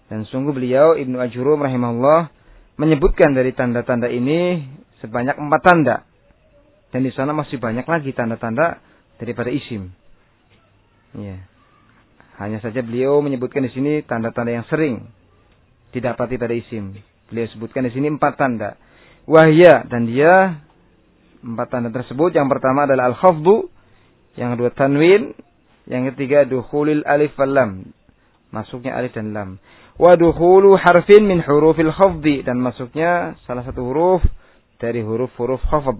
[0.06, 2.30] Dan sungguh beliau Ibnu Ajurum rahimahullah
[2.78, 4.62] menyebutkan dari tanda-tanda ini
[5.02, 5.96] sebanyak empat tanda.
[6.94, 8.78] Dan di sana masih banyak lagi tanda-tanda
[9.18, 9.90] daripada isim.
[11.18, 11.42] Ya.
[12.38, 15.02] Hanya saja beliau menyebutkan di sini tanda-tanda yang sering
[15.90, 16.94] didapati pada isim.
[17.26, 18.78] Beliau sebutkan di sini empat tanda.
[19.26, 20.62] Wahya dan dia
[21.42, 23.66] empat tanda tersebut yang pertama adalah al-khafdu,
[24.38, 25.34] yang kedua tanwin,
[25.90, 27.70] yang ketiga dukhulil alif wal lam.
[28.50, 29.58] Masuknya alif dan lam.
[29.98, 34.22] Wa dukhulu harfin min hurufil khafdi dan masuknya salah satu huruf
[34.78, 35.98] dari huruf-huruf khafd.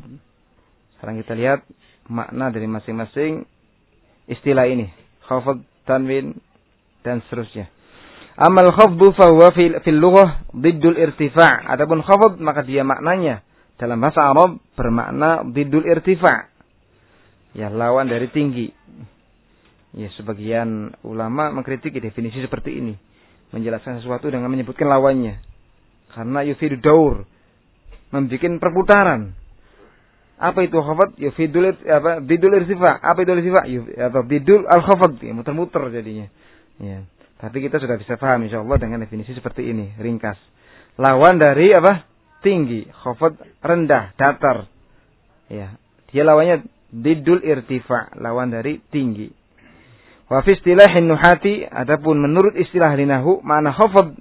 [0.97, 1.61] Sekarang kita lihat
[2.09, 3.45] makna dari masing-masing
[4.31, 4.89] istilah ini.
[5.27, 6.39] Khafd, tanwin,
[7.05, 7.71] dan seterusnya.
[8.41, 13.45] Amal khafdu fahuwa fil, lughah diddul irtifa' Adapun khafd maka dia maknanya
[13.77, 16.49] dalam bahasa Arab bermakna diddul irtifa'
[17.55, 18.71] Ya, lawan dari tinggi.
[19.91, 22.95] Ya, sebagian ulama mengkritik definisi seperti ini.
[23.51, 25.43] Menjelaskan sesuatu dengan menyebutkan lawannya.
[26.15, 27.27] Karena yufidu daur.
[28.15, 29.35] Membuat perputaran.
[30.41, 31.21] Apa itu khafat?
[31.21, 32.25] Yufidul apa?
[32.25, 32.97] Bidul irtifa.
[32.97, 33.61] Apa itu irtifa?
[34.09, 35.21] Apa bidul al khafat?
[35.21, 36.33] Ya, muter-muter jadinya.
[36.81, 37.05] Ya.
[37.37, 40.41] Tapi kita sudah bisa paham insyaallah dengan definisi seperti ini, ringkas.
[40.97, 42.09] Lawan dari apa?
[42.41, 44.65] Tinggi, khafat rendah, datar.
[45.53, 45.77] Ya.
[46.09, 49.31] Dia lawannya bidul irtifa, lawan dari tinggi.
[50.31, 54.15] Wa fi istilahin nuhati, adapun menurut istilah linahu, mana khafat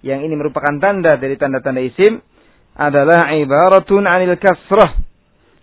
[0.00, 2.24] yang ini merupakan tanda dari tanda-tanda isim
[2.72, 4.96] adalah ibaratun anil kasrah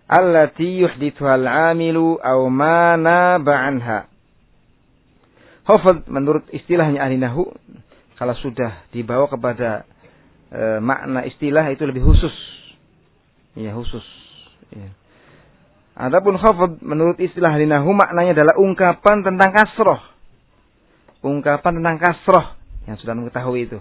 [0.07, 3.99] allati yuhdithuha al-amilu aw ma naba anha.
[5.67, 7.43] Hafad menurut istilahnya ahli nahu
[8.15, 9.83] kalau sudah dibawa kepada
[10.47, 12.31] e, makna istilah itu lebih khusus.
[13.59, 14.05] Ya, khusus.
[14.71, 14.95] Ya.
[15.97, 19.97] Adapun khafad menurut istilah ahli nahu maknanya adalah ungkapan tentang kasroh.
[21.25, 22.45] Ungkapan tentang kasroh
[22.86, 23.79] yang sudah mengetahui itu.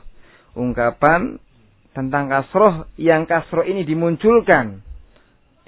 [0.57, 1.37] Ungkapan
[1.93, 4.81] tentang kasroh yang kasroh ini dimunculkan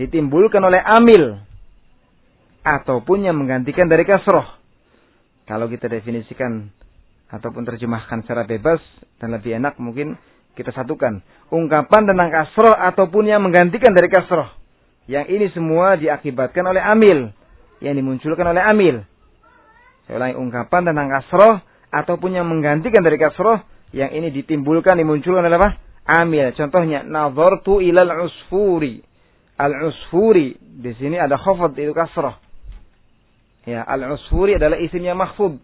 [0.00, 1.36] ditimbulkan oleh amil
[2.64, 4.44] ataupun yang menggantikan dari kasroh.
[5.44, 6.72] Kalau kita definisikan
[7.28, 8.80] ataupun terjemahkan secara bebas
[9.20, 10.16] dan lebih enak mungkin
[10.56, 11.20] kita satukan.
[11.52, 14.57] Ungkapan tentang kasroh ataupun yang menggantikan dari kasroh.
[15.08, 17.32] Yang ini semua diakibatkan oleh amil.
[17.80, 18.96] Yang dimunculkan oleh amil.
[20.08, 21.54] Ulangi ungkapan tentang kasroh
[21.88, 23.64] ataupun yang menggantikan dari kasroh.
[23.96, 25.70] Yang ini ditimbulkan, dimunculkan oleh apa?
[26.04, 26.52] Amil.
[26.52, 29.08] Contohnya, nazartu ilal usfuri
[29.58, 30.54] Al-Usfuri.
[30.62, 32.38] Di sini ada khafad itu kasrah.
[33.66, 35.58] Ya, Al-Usfuri adalah isimnya mahfud.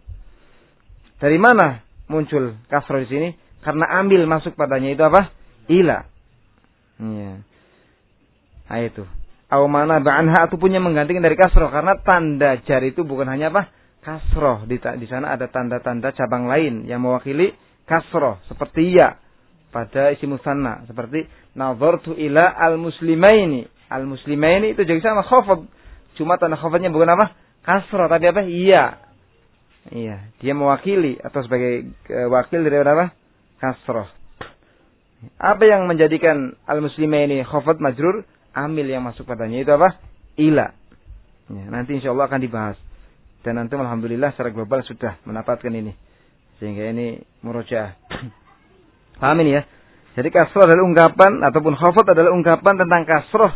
[1.15, 1.79] Dari mana
[2.11, 3.29] muncul kasrah di sini?
[3.63, 5.31] Karena ambil masuk padanya itu apa?
[5.71, 6.05] Ila.
[7.01, 7.33] Ya.
[8.67, 9.07] Nah, itu.
[9.45, 13.69] Aw mana ba'anha itu punya menggantikan dari kasroh karena tanda jar itu bukan hanya apa
[14.01, 17.53] kasroh di, di sana ada tanda-tanda cabang lain yang mewakili
[17.85, 19.21] kasroh seperti ya
[19.69, 25.65] pada isi musanna seperti nazartu ila al muslimaini al muslimaini itu jadi sama khafad.
[26.17, 27.35] Cuma tanda khafadnya bukan apa?
[27.65, 28.45] Kasrah tapi apa?
[28.45, 28.83] Iya.
[29.85, 33.13] Iya, dia mewakili atau sebagai uh, wakil dari apa?
[33.61, 34.09] Kasrah.
[35.37, 38.25] Apa yang menjadikan al muslimaini khafad majrur?
[38.55, 39.99] Amil yang masuk padanya itu apa?
[40.39, 40.71] Ila.
[41.51, 42.79] Ya, nanti insya Allah akan dibahas.
[43.43, 45.93] Dan nanti alhamdulillah secara global sudah mendapatkan ini.
[46.57, 47.93] Sehingga ini murojaah.
[49.21, 49.63] Paham ini ya?
[50.15, 53.51] Jadi kasroh adalah ungkapan ataupun khafat adalah ungkapan tentang kasroh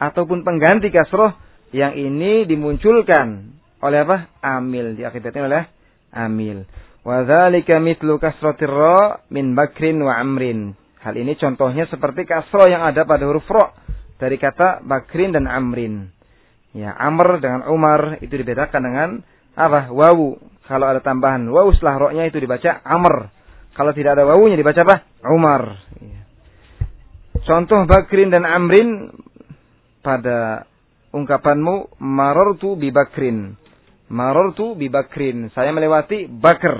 [0.00, 1.36] ataupun pengganti kasroh
[1.70, 3.52] yang ini dimunculkan
[3.84, 4.32] oleh apa?
[4.40, 4.96] Amil.
[4.96, 5.68] Diakibatkan oleh
[6.16, 6.64] amil.
[7.04, 10.72] Wadzalika mitlu kasrotir ra min bakrin wa amrin.
[10.98, 13.70] Hal ini contohnya seperti kasroh yang ada pada huruf ro
[14.18, 16.10] dari kata bakrin dan amrin.
[16.76, 19.08] Ya, amr dengan umar itu dibedakan dengan
[19.56, 19.88] apa?
[19.88, 20.38] Wawu.
[20.68, 23.32] Kalau ada tambahan wawu setelah ro-nya itu dibaca amr.
[23.72, 24.96] Kalau tidak ada wawunya dibaca apa?
[25.30, 25.62] Umar.
[26.02, 26.20] Iya.
[27.46, 29.14] Contoh Bakrin dan Amrin
[30.02, 30.66] pada
[31.14, 33.54] ungkapanmu marortu bi Bakrin.
[34.10, 35.54] Marortu bi Bakrin.
[35.54, 36.76] Saya melewati Bakr.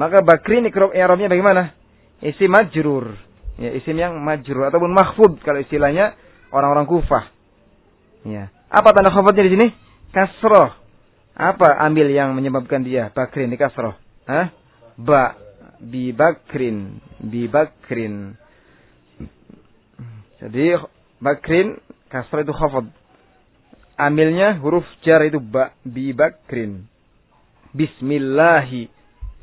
[0.00, 1.76] Maka Bakrin Arabnya bagaimana?
[2.24, 3.12] Isim majrur.
[3.62, 6.18] Ya, isim yang majrur ataupun mahfud kalau istilahnya
[6.50, 7.30] orang-orang Kufah.
[8.26, 8.50] Ya.
[8.66, 9.66] Apa tanda khafadnya di sini?
[10.10, 10.74] Kasroh.
[11.38, 13.94] Apa ambil yang menyebabkan dia bakrin di kasroh?
[14.26, 14.50] Hah?
[14.98, 15.38] Ba.
[15.78, 16.98] Bi bakrin.
[17.22, 18.34] Bi bakrin.
[20.42, 20.74] Jadi
[21.22, 21.78] bakrin
[22.10, 22.90] kasroh itu khafad.
[23.94, 25.70] Ambilnya huruf jar itu ba.
[25.86, 26.90] Bi bakrin.
[27.70, 28.90] Bismillahi.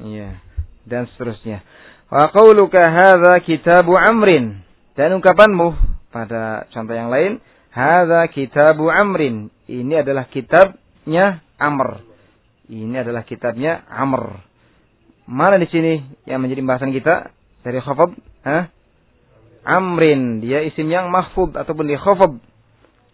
[0.04, 0.44] Ya.
[0.84, 1.64] Dan seterusnya.
[2.10, 4.66] Wa qawluka hadha kitabu amrin.
[4.98, 5.78] Dan ungkapanmu
[6.10, 7.38] pada contoh yang lain,
[7.70, 9.54] hadza kitabu amrin.
[9.70, 12.02] Ini adalah kitabnya Amr.
[12.70, 14.42] Ini adalah kitabnya Amr.
[15.30, 17.30] Mana di sini yang menjadi pembahasan kita
[17.62, 18.18] dari khafab?
[18.42, 18.74] Hah?
[19.62, 22.42] Amrin, dia isim yang mahfud ataupun di khafab.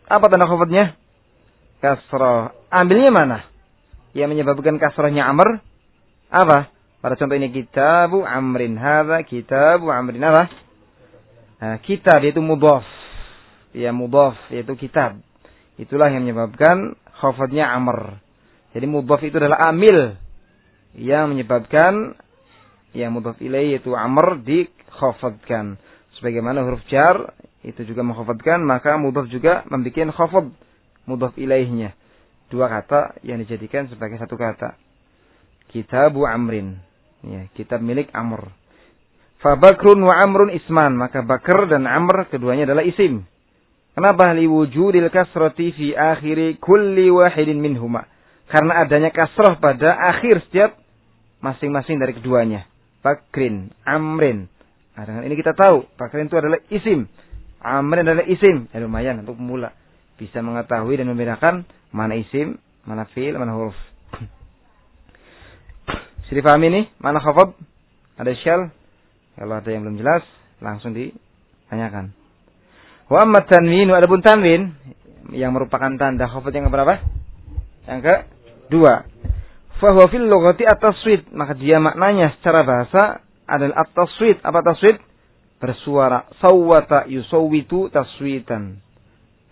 [0.07, 0.95] Apa tanda khafabnya?
[1.83, 2.55] Kasrah.
[2.71, 3.43] Ambilnya mana?
[4.15, 5.59] Yang menyebabkan kasrahnya Amr?
[6.31, 6.71] Apa?
[7.05, 8.81] Pada contoh ini kitabu Amrin.
[8.81, 10.25] Hadza kitabu Amrin.
[10.25, 10.49] Apa?
[11.61, 12.81] Nah, kitab yaitu mudhaf.
[13.77, 15.21] Ya mudhaf yaitu kitab.
[15.77, 18.17] Itulah yang menyebabkan khafadnya amr.
[18.73, 20.17] Jadi mudhaf itu adalah amil
[20.97, 22.17] yang menyebabkan
[22.97, 25.77] yang mudhaf ilaih yaitu amr dikhafadkan.
[26.17, 30.49] Sebagaimana huruf jar itu juga menghafadkan, maka mudhaf juga membuat khafad
[31.05, 31.93] mudhaf ilaihnya.
[32.49, 34.73] Dua kata yang dijadikan sebagai satu kata.
[35.69, 36.81] Kitabu amrin.
[37.25, 38.53] Ya, kitab milik Amr.
[39.41, 40.93] Fabakrun wa Amrun isman.
[40.93, 43.25] Maka Bakr dan Amr keduanya adalah isim.
[43.97, 44.35] Kenapa?
[44.35, 48.05] Liwujudil kasrati fi akhiri kulli wahidin minhuma.
[48.45, 50.77] Karena adanya kasrah pada akhir setiap
[51.41, 52.69] masing-masing dari keduanya.
[53.01, 54.49] Bakrin, Amrin.
[54.97, 57.09] Nah, dengan ini kita tahu, Bakrin itu adalah isim.
[57.61, 58.69] Amrin adalah isim.
[58.69, 59.73] Ya lumayan untuk pemula.
[60.17, 63.77] Bisa mengetahui dan membedakan mana isim, mana fi'il, mana huruf.
[66.35, 66.91] Sudah paham ini?
[66.99, 67.55] Mana khafab?
[68.19, 68.67] Ada syal?
[69.39, 70.19] Kalau ada yang belum jelas,
[70.59, 72.11] langsung ditanyakan.
[73.07, 74.75] Wa amma tanwin, adapun tanwin
[75.31, 76.99] yang merupakan tanda khafat yang berapa?
[77.87, 78.15] Yang ke
[78.67, 79.07] dua.
[79.79, 84.43] Fahuwa fil lughati at-taswid, maka dia maknanya secara bahasa adalah at-taswid.
[84.43, 84.99] Apa taswid?
[85.63, 86.27] Bersuara.
[86.43, 88.83] Sawwata yusawwitu taswitan.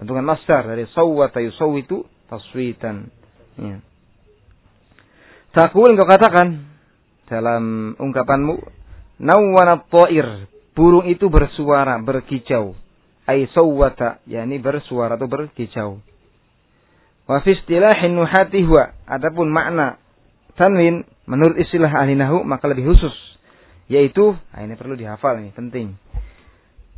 [0.04, 3.08] Bentukan masdar dari sawwata yusawwitu taswitan.
[3.56, 3.80] Ya.
[5.56, 6.73] Takul engkau katakan
[7.28, 8.84] dalam ungkapanmu
[9.24, 10.50] Nawana ta'ir.
[10.74, 12.74] Burung itu bersuara, berkicau.
[13.30, 16.02] Ay sawwata, yakni bersuara atau berkicau.
[17.30, 18.92] Wa fi istilahin nuhati huwa.
[19.08, 20.02] Adapun makna
[20.60, 23.16] tanwin menurut istilah ahli nahu maka lebih khusus
[23.88, 25.96] yaitu nah ini perlu dihafal ini penting.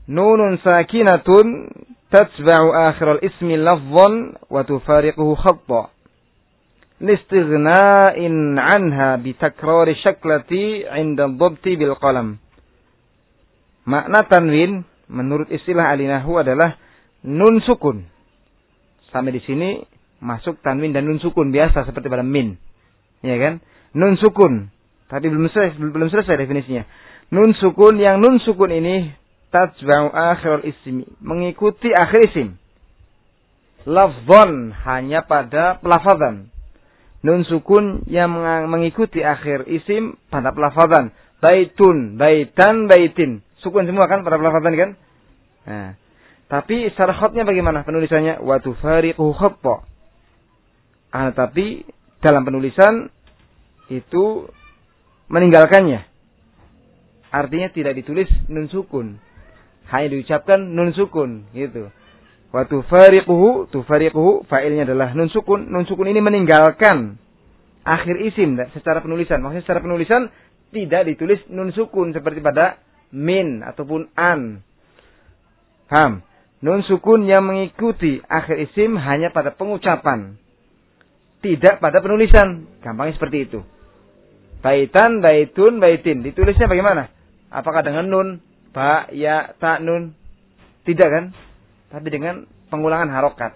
[0.10, 1.70] Nunun sakinatun
[2.10, 5.94] tatba'u akhir al-ismi lafdhan wa tufariquhu khatta
[7.00, 12.40] listighna'in anha bitakrari syaklati inda dhabti bil qalam.
[13.86, 16.80] Makna tanwin menurut istilah alinahu adalah
[17.22, 18.08] nun sukun.
[19.14, 19.84] Sampai di sini
[20.24, 22.58] masuk tanwin dan nun sukun biasa seperti pada min.
[23.22, 23.62] Ya kan?
[23.94, 24.74] Nun sukun.
[25.06, 26.84] Tapi belum selesai, belum selesai definisinya.
[27.30, 29.14] Nun sukun yang nun sukun ini
[29.54, 32.58] tajba'u akhirul ismi, mengikuti akhir isim.
[33.86, 36.50] Lafzon hanya pada pelafazan
[37.26, 38.30] nun sukun yang
[38.70, 41.10] mengikuti akhir isim pada pelafazan.
[41.42, 43.42] Baitun, baitan, baitin.
[43.66, 44.90] Sukun semua kan pada pelafazan kan?
[45.66, 45.90] Nah,
[46.46, 48.46] tapi secara bagaimana penulisannya?
[48.46, 49.76] Wa tufariquhu khatta.
[51.10, 51.82] Ah, tapi
[52.22, 53.10] dalam penulisan
[53.90, 54.46] itu
[55.34, 56.06] meninggalkannya.
[57.34, 59.18] Artinya tidak ditulis nun sukun.
[59.90, 61.90] Hanya diucapkan nun sukun gitu.
[62.56, 65.68] Wa tufariquhu, tufariquhu fa'ilnya adalah nun sukun.
[65.68, 67.20] Nun sukun ini meninggalkan
[67.84, 69.44] akhir isim secara penulisan.
[69.44, 70.32] Maksudnya secara penulisan
[70.72, 72.80] tidak ditulis nun sukun seperti pada
[73.12, 74.64] min ataupun an.
[75.92, 76.24] Paham?
[76.64, 80.40] Nun sukun yang mengikuti akhir isim hanya pada pengucapan.
[81.44, 82.80] Tidak pada penulisan.
[82.80, 83.60] Gampangnya seperti itu.
[84.64, 86.24] Baitan, baitun, baitin.
[86.24, 87.12] Ditulisnya bagaimana?
[87.52, 88.28] Apakah dengan nun,
[88.72, 90.16] ba, ya, ta, nun?
[90.88, 91.36] Tidak kan?
[91.96, 93.56] Tapi dengan pengulangan harokat.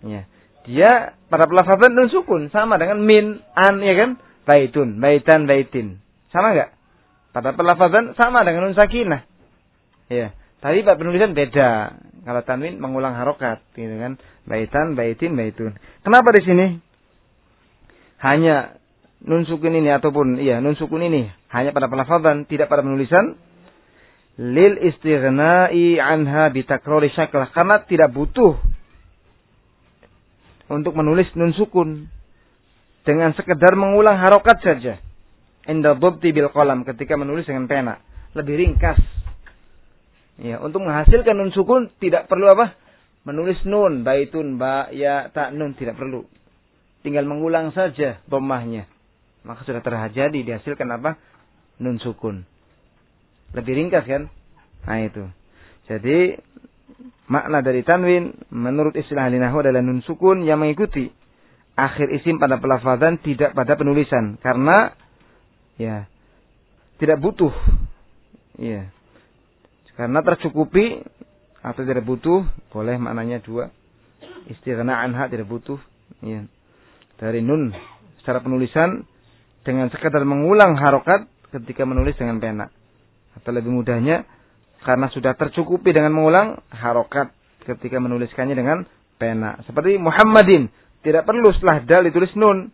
[0.00, 0.24] Ya.
[0.64, 4.10] Dia pada pelafazan nun sukun sama dengan min, an ya kan?
[4.48, 6.00] Baitun, baitan, baitin.
[6.32, 6.72] Sama enggak?
[7.36, 9.28] Pada pelafazan sama dengan nun sakinah.
[10.08, 10.32] Ya.
[10.64, 12.00] Tapi pada penulisan beda.
[12.24, 14.16] Kalau tanwin mengulang harokat, gitu kan?
[14.48, 15.76] Baitan, baitin, baitun.
[16.00, 16.66] Kenapa di sini
[18.24, 18.80] hanya
[19.20, 23.36] nun sukun ini ataupun iya nun sukun ini hanya pada pelafazan, tidak pada penulisan?
[24.36, 28.60] Lil istighna'i anha bitakrori syaklah karena tidak butuh
[30.68, 32.10] untuk menulis nun sukun
[33.06, 35.00] dengan sekedar mengulang harokat saja
[35.64, 37.94] inda dhabti bil qalam ketika menulis dengan pena
[38.36, 39.00] lebih ringkas
[40.36, 42.86] ya untuk menghasilkan nun sukun tidak perlu apa
[43.26, 46.22] menulis nun, baitun, ba, ya, tak, nun, tidak perlu.
[47.02, 48.86] Tinggal mengulang saja domahnya.
[49.42, 51.18] Maka sudah terjadi dihasilkan apa?
[51.82, 52.46] Nun sukun.
[53.56, 54.28] Lebih ringkas kan?
[54.84, 55.24] Nah itu.
[55.88, 56.36] Jadi
[57.26, 61.10] makna dari tanwin menurut istilah linahu adalah nun sukun yang mengikuti
[61.74, 64.36] akhir isim pada pelafazan tidak pada penulisan.
[64.44, 64.92] Karena
[65.80, 66.04] ya
[67.00, 67.52] tidak butuh.
[68.60, 68.92] Ya
[69.96, 71.00] karena tercukupi
[71.64, 73.72] atau tidak butuh boleh maknanya dua.
[74.52, 75.80] Istighna anha tidak butuh.
[76.20, 76.44] Ya
[77.16, 77.72] dari nun
[78.20, 79.08] secara penulisan
[79.64, 81.24] dengan sekadar mengulang harokat
[81.56, 82.68] ketika menulis dengan pena
[83.36, 84.24] atau lebih mudahnya
[84.86, 87.34] karena sudah tercukupi dengan mengulang harokat
[87.66, 88.86] ketika menuliskannya dengan
[89.18, 89.58] pena.
[89.66, 90.70] Seperti Muhammadin.
[91.02, 92.70] Tidak perlu setelah dal ditulis nun.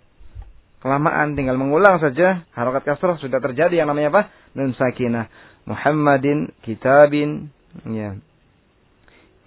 [0.85, 4.23] Kelamaan tinggal mengulang saja harokat kasroh sudah terjadi yang namanya apa?
[4.53, 5.29] Nun sakinah.
[5.65, 7.49] Muhammadin kitabin
[7.89, 8.19] ya.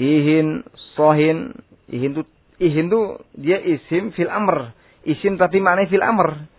[0.02, 0.66] Ihin
[0.98, 1.54] sohin.
[1.86, 2.22] Ihin tu
[2.58, 4.74] ihin tu dia isim fil amr.
[5.06, 6.50] Isim tapi maknanya fil amr.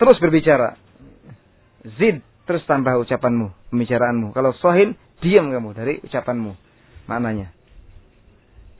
[0.00, 0.80] Terus berbicara.
[2.00, 6.54] Zid terus tambah ucapanmu pembicaraanmu kalau sohin diam kamu dari ucapanmu
[7.10, 7.50] maknanya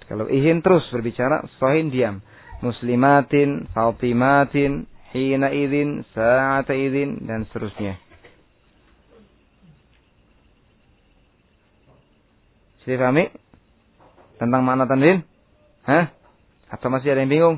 [0.06, 2.22] kalau ihin terus berbicara sohin diam
[2.62, 7.98] muslimatin fatimatin hina idin saat idin dan seterusnya
[12.84, 13.32] Sudah pahami?
[14.36, 15.24] Tentang makna tanwin?
[15.88, 16.12] Hah?
[16.68, 17.56] Atau masih ada yang bingung?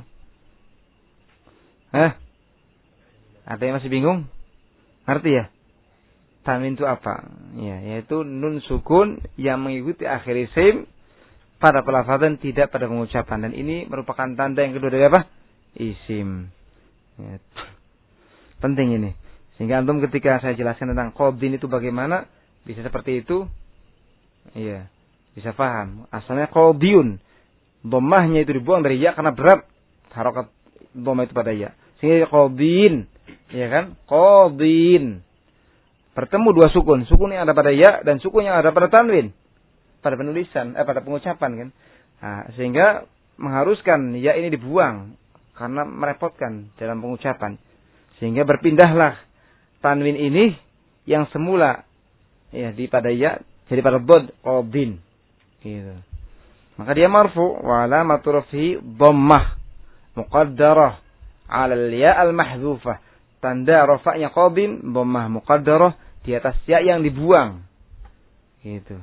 [1.91, 2.15] Hah?
[3.43, 4.31] Ada yang masih bingung?
[5.03, 5.45] Ngerti ya?
[6.47, 7.27] Tanwin itu apa?
[7.59, 10.87] Ya, yaitu nun sukun yang mengikuti akhir isim
[11.59, 15.27] pada pelafazan tidak pada pengucapan dan ini merupakan tanda yang kedua dari apa?
[15.75, 16.47] Isim.
[17.19, 17.43] Ya.
[18.63, 19.11] Penting ini.
[19.59, 22.31] Sehingga antum ketika saya jelaskan tentang qobdin itu bagaimana
[22.63, 23.51] bisa seperti itu.
[24.55, 24.87] Iya.
[25.35, 26.07] Bisa paham.
[26.15, 27.19] Asalnya qadiyun.
[27.83, 29.67] Domahnya itu dibuang dari ya karena berat
[30.15, 30.47] harokat
[30.95, 31.75] domah itu pada ya.
[31.99, 33.11] Sehingga qadin.
[33.51, 33.99] Ya kan?
[34.07, 35.26] Qadin.
[36.17, 37.05] Bertemu dua sukun.
[37.05, 39.37] Sukun yang ada pada ya dan sukun yang ada pada tanwin.
[40.01, 41.69] Pada penulisan, eh pada pengucapan kan.
[42.25, 43.05] Nah, sehingga
[43.37, 45.13] mengharuskan ya ini dibuang
[45.61, 47.61] karena merepotkan dalam pengucapan.
[48.17, 49.21] Sehingga berpindahlah
[49.85, 50.57] tanwin ini
[51.05, 51.85] yang semula
[52.49, 53.37] ya di pada ya
[53.69, 54.97] jadi pada bod qadin.
[55.61, 56.01] Gitu.
[56.81, 59.61] Maka dia marfu wa alamatu rafhi dhammah
[60.17, 60.97] muqaddarah
[61.45, 63.05] 'ala al-ya al-mahdhufah.
[63.45, 67.63] Tanda rafa'nya qabin dhammah muqaddarah di atas ya yang dibuang.
[68.67, 68.99] Gitu.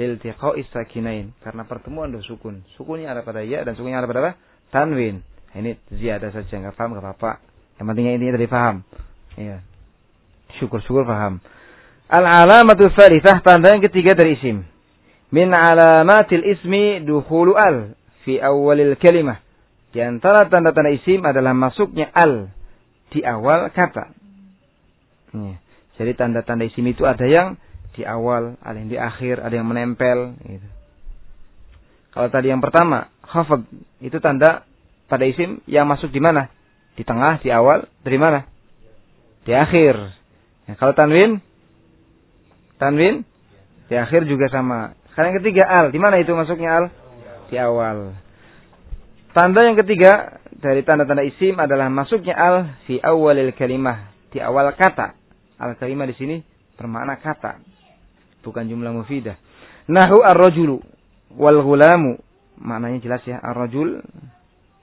[0.00, 2.64] Lil tiqa'i sakinain karena pertemuan dua sukun.
[2.80, 4.32] Sukunnya ada pada ya dan sukunnya ada pada apa?
[4.72, 5.20] Tanwin.
[5.52, 7.44] Ini ziyadah saja enggak paham enggak apa-apa.
[7.76, 8.76] Yang pentingnya ini tadi paham.
[9.36, 9.60] Iya.
[10.56, 11.44] Syukur-syukur paham.
[12.08, 14.64] Al-alamatu tsalitsah tanda yang ketiga dari isim
[15.28, 17.92] min alamatil ismi dukhulu al
[18.24, 19.44] fi awalil kalimah.
[19.92, 22.52] Di antara tanda-tanda isim adalah masuknya al
[23.12, 24.12] di awal kata.
[25.32, 25.56] Ya.
[25.98, 27.58] Jadi tanda-tanda isim itu ada yang
[27.98, 30.38] di awal, ada yang di akhir, ada yang menempel.
[30.46, 30.68] Gitu.
[32.14, 33.66] Kalau tadi yang pertama, khafad,
[33.98, 34.62] itu tanda
[35.10, 36.46] pada isim yang masuk di mana?
[36.94, 38.46] Di tengah, di awal, dari mana?
[39.42, 39.98] Di akhir.
[40.70, 41.42] Ya, kalau tanwin,
[42.78, 43.26] tanwin,
[43.90, 44.94] di akhir juga sama.
[45.10, 46.84] Sekarang yang ketiga al, di mana itu masuknya al?
[47.50, 48.14] Di awal.
[49.34, 55.17] Tanda yang ketiga dari tanda-tanda isim adalah masuknya al fi awalil kalimah, di awal kata.
[55.58, 56.36] Al kalimah di sini
[56.78, 57.58] bermakna kata,
[58.46, 59.34] bukan jumlah mufidah.
[59.90, 60.78] Nahu ar-rajulu
[61.34, 62.16] wal ghulamu.
[62.58, 64.02] Maknanya jelas ya, ar-rajul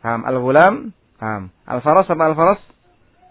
[0.05, 1.49] paham al-ghulam, paham.
[1.65, 2.61] Al-faras apa al-faras?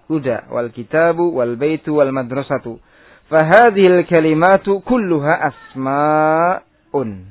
[0.05, 2.83] Kuda wal kitabu wal baitu wal madrasatu.
[3.31, 6.61] Fahadhil kalimatu kulluha asma'
[6.93, 7.31] un.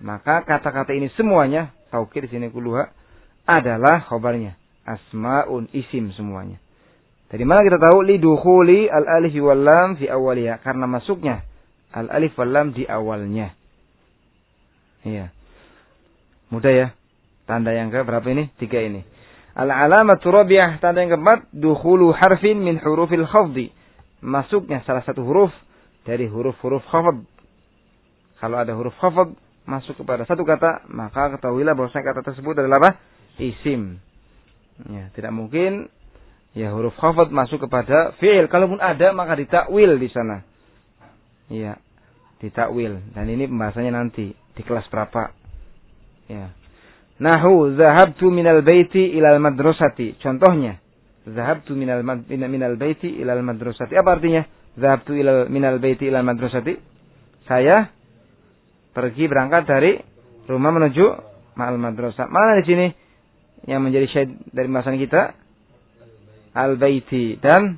[0.00, 2.92] Maka kata-kata ini semuanya, taukid di sini kuluha,
[3.48, 4.56] adalah khobarnya.
[4.86, 6.62] Asma'un isim semuanya.
[7.26, 11.42] Dari mana kita tahu lidukhuli al-alif wal lam fi awaliha karena masuknya
[11.90, 13.50] al-alif wal lam di awalnya.
[15.02, 15.34] Iya.
[16.50, 16.88] Mudah ya.
[17.46, 18.50] Tanda yang ke berapa ini?
[18.58, 19.06] Tiga ini.
[19.54, 23.70] Al-alamatu rabi'ah tanda yang keempat dukhulu harfin min hurufil khafdi.
[24.22, 25.54] Masuknya salah satu huruf
[26.02, 27.26] dari huruf-huruf khafd
[28.36, 29.32] kalau ada huruf khafad
[29.64, 32.90] masuk kepada satu kata, maka ketahuilah bahwa kata tersebut adalah apa?
[33.40, 33.98] Isim.
[34.92, 35.88] Ya, tidak mungkin
[36.56, 38.48] ya huruf khafad masuk kepada fi'il.
[38.48, 40.40] Kalaupun ada maka ditakwil di sana.
[41.52, 41.76] Ya,
[42.40, 43.04] ditakwil.
[43.12, 45.36] Dan ini pembahasannya nanti di kelas berapa.
[46.26, 46.56] Ya.
[47.20, 50.16] Nahu zahabtu minal baiti ilal madrasati.
[50.20, 50.80] Contohnya,
[51.28, 53.92] zahabtu minal minal baiti ilal madrasati.
[53.92, 54.42] Apa artinya?
[54.76, 56.72] Zahabtu ilal minal baiti ilal madrasati.
[57.46, 57.92] Saya
[58.96, 59.92] pergi berangkat dari
[60.46, 61.06] Rumah menuju
[61.58, 62.30] ma'al madrasah.
[62.30, 62.86] Mana di sini
[63.66, 65.34] yang menjadi syahid dari bahasan kita?
[66.56, 67.76] Al-baiti dan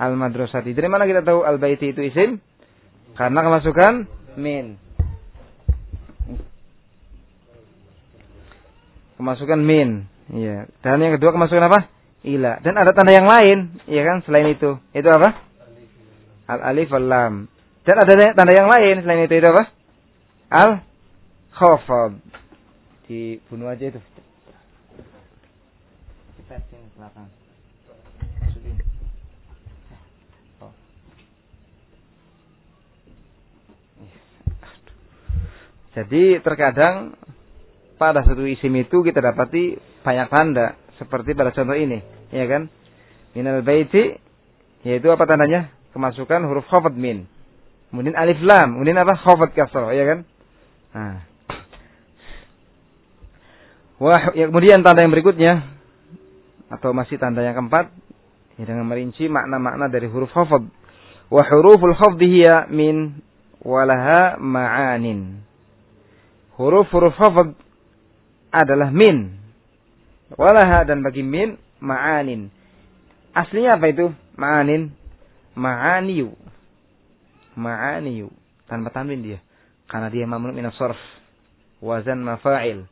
[0.00, 0.72] al-madrasati.
[0.72, 2.40] Dari mana kita tahu al-baiti itu isim?
[3.16, 4.08] Karena kemasukan
[4.40, 4.80] min.
[9.16, 10.04] Kemasukan min.
[10.32, 10.68] Iya.
[10.84, 11.88] Dan yang kedua kemasukan apa?
[12.24, 12.60] Ila.
[12.60, 14.24] Dan ada tanda yang lain, iya kan?
[14.24, 14.76] Selain itu.
[14.92, 15.44] Itu apa?
[16.46, 17.34] Al alif al lam.
[17.86, 19.64] Dan ada tanda yang lain selain itu itu apa?
[20.50, 20.70] Al
[21.54, 22.18] khafad.
[23.06, 24.00] Dibunuh aja itu.
[26.42, 27.35] Kita sini belakang.
[35.96, 37.16] Jadi terkadang
[37.96, 42.68] pada satu isim itu kita dapati banyak tanda seperti pada contoh ini, ya kan?
[43.32, 44.20] Minal baiti
[44.84, 45.72] yaitu apa tandanya?
[45.96, 47.24] Kemasukan huruf khafat min.
[47.88, 49.16] Kemudian alif lam, kemudian apa?
[49.16, 50.18] Khafat kasrah, ya kan?
[50.92, 51.16] Nah.
[53.96, 55.64] Wah, ya, kemudian tanda yang berikutnya
[56.68, 57.88] atau masih tanda yang keempat
[58.60, 60.60] ya dengan merinci makna-makna dari huruf khafat.
[61.32, 63.24] Wa huruful khafdi hiya min
[63.64, 65.46] walaha ma'anin
[66.56, 67.54] huruf-huruf khafad
[68.52, 69.36] adalah min.
[70.34, 72.50] Walaha dan bagi min ma'anin.
[73.36, 74.10] Aslinya apa itu?
[74.34, 74.90] Ma'anin.
[75.54, 76.32] Ma'aniyu.
[77.54, 78.32] Ma'aniyu.
[78.66, 79.38] Tanpa tanwin dia.
[79.86, 80.98] Karena dia mamnu min sorf.
[81.78, 82.88] Wazan mafa'il.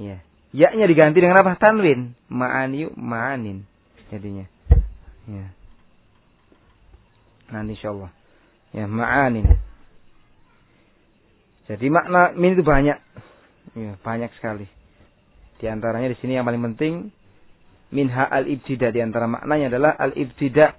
[0.00, 0.24] Ya.
[0.50, 1.60] Ya-nya diganti dengan apa?
[1.60, 2.16] Tanwin.
[2.32, 3.68] Ma'aniyu, ma'anin.
[4.08, 4.48] Jadinya.
[5.28, 5.52] Ya.
[7.52, 8.10] Nanti insyaallah.
[8.72, 9.67] Ya, ma'anin.
[11.68, 12.98] Jadi makna min itu banyak.
[13.76, 14.64] Ya, banyak sekali.
[15.60, 17.12] Di antaranya di sini yang paling penting
[17.92, 20.76] minha al-ibtida di antara maknanya adalah al-ibtida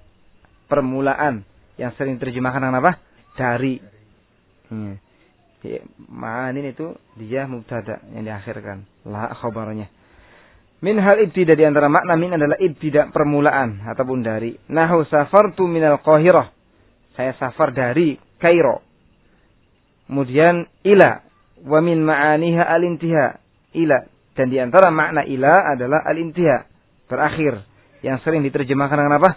[0.66, 1.46] permulaan
[1.78, 2.98] yang sering terjemahkan dengan apa?
[3.38, 3.74] Dari.
[5.62, 5.82] Ya.
[6.72, 8.88] Itu dia mubtada yang diakhirkan.
[9.06, 9.86] La khabarnya.
[10.80, 14.56] Min hal ibtida di antara makna min adalah ibtida permulaan ataupun dari.
[14.72, 16.50] Nahu safartu minal qahirah.
[17.12, 18.89] Saya safar dari Kairo.
[20.10, 21.22] Kemudian ila
[21.62, 23.38] wa min ma'aniha al-intiha.
[23.78, 23.98] Ila
[24.34, 26.66] dan di antara makna ila adalah al-intiha,
[27.06, 27.62] berakhir
[28.02, 29.30] yang sering diterjemahkan dengan apa?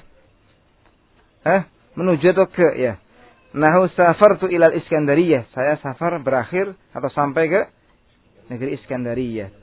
[1.43, 1.61] Eh,
[1.93, 2.97] menuju atau ke ya.
[3.53, 5.53] Nahu safartu ilal Iskandariyah.
[5.53, 7.61] Saya safar berakhir atau sampai ke
[8.49, 9.53] negeri Iskandariyah.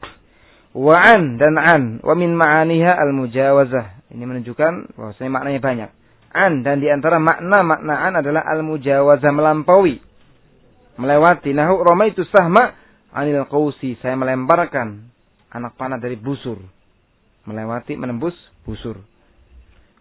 [0.76, 1.82] Wa'an dan an.
[2.04, 4.14] Wa min ma'aniha al-mujawazah.
[4.14, 5.90] Ini menunjukkan bahwasanya maknanya banyak.
[6.30, 10.09] An dan di antara makna makna an adalah al-mujawazah melampaui
[11.00, 11.56] melewati.
[11.56, 12.76] Nahu itu sahma
[13.16, 13.96] anil qausi.
[14.04, 15.08] Saya melemparkan
[15.48, 16.60] anak panah dari busur.
[17.48, 18.36] Melewati menembus
[18.68, 19.00] busur.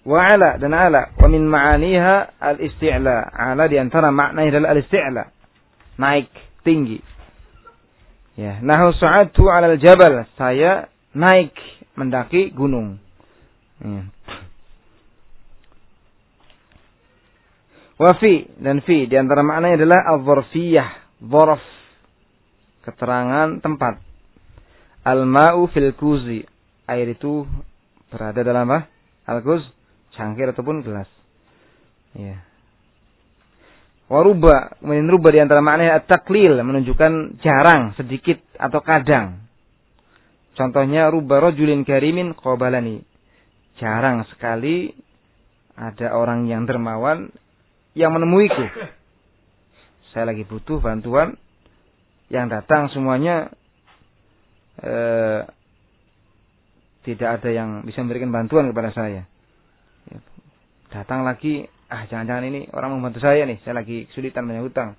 [0.03, 1.15] Wa ala dan ala.
[1.15, 5.23] Wa min ma'aniha al isti'la ala di antara maknanya adalah al isti'la
[5.95, 6.29] naik
[6.67, 6.99] tinggi.
[8.35, 10.27] Ya nahu sa'atu ala al jabal.
[10.35, 11.55] Saya naik
[11.95, 12.99] mendaki gunung.
[13.79, 14.03] Ya.
[17.99, 21.63] Wafi dan fi di antara maknanya adalah al-dzarfiyah, dzarf.
[22.87, 23.99] Keterangan tempat.
[25.03, 26.47] Al-ma'u fil kuzi.
[26.87, 27.43] Air itu
[28.07, 28.87] berada dalam apa?
[29.27, 29.61] Al-kuz,
[30.15, 31.11] cangkir ataupun gelas.
[32.15, 32.41] Ya.
[34.09, 39.45] Waruba, kemudian ruba di antara maknanya at-taklil, menunjukkan jarang, sedikit atau kadang.
[40.57, 43.05] Contohnya ruba rojulin karimin qabalani.
[43.77, 44.91] Jarang sekali
[45.77, 47.29] ada orang yang dermawan
[47.93, 48.65] yang menemuiku.
[50.13, 51.37] Saya lagi butuh bantuan
[52.29, 53.49] yang datang semuanya
[54.81, 55.41] eh,
[57.05, 59.25] tidak ada yang bisa memberikan bantuan kepada saya.
[60.09, 60.17] Ya,
[60.93, 64.93] datang lagi, ah jangan-jangan ini orang membantu saya nih, saya lagi kesulitan banyak hutang.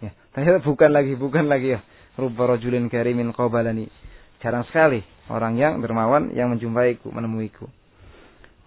[0.00, 1.80] Ya, ternyata bukan lagi, bukan lagi ya.
[2.16, 3.88] Rubba rajulin karimin qabalani.
[4.40, 7.68] Jarang sekali orang yang dermawan yang menjumpaiku, menemuiku.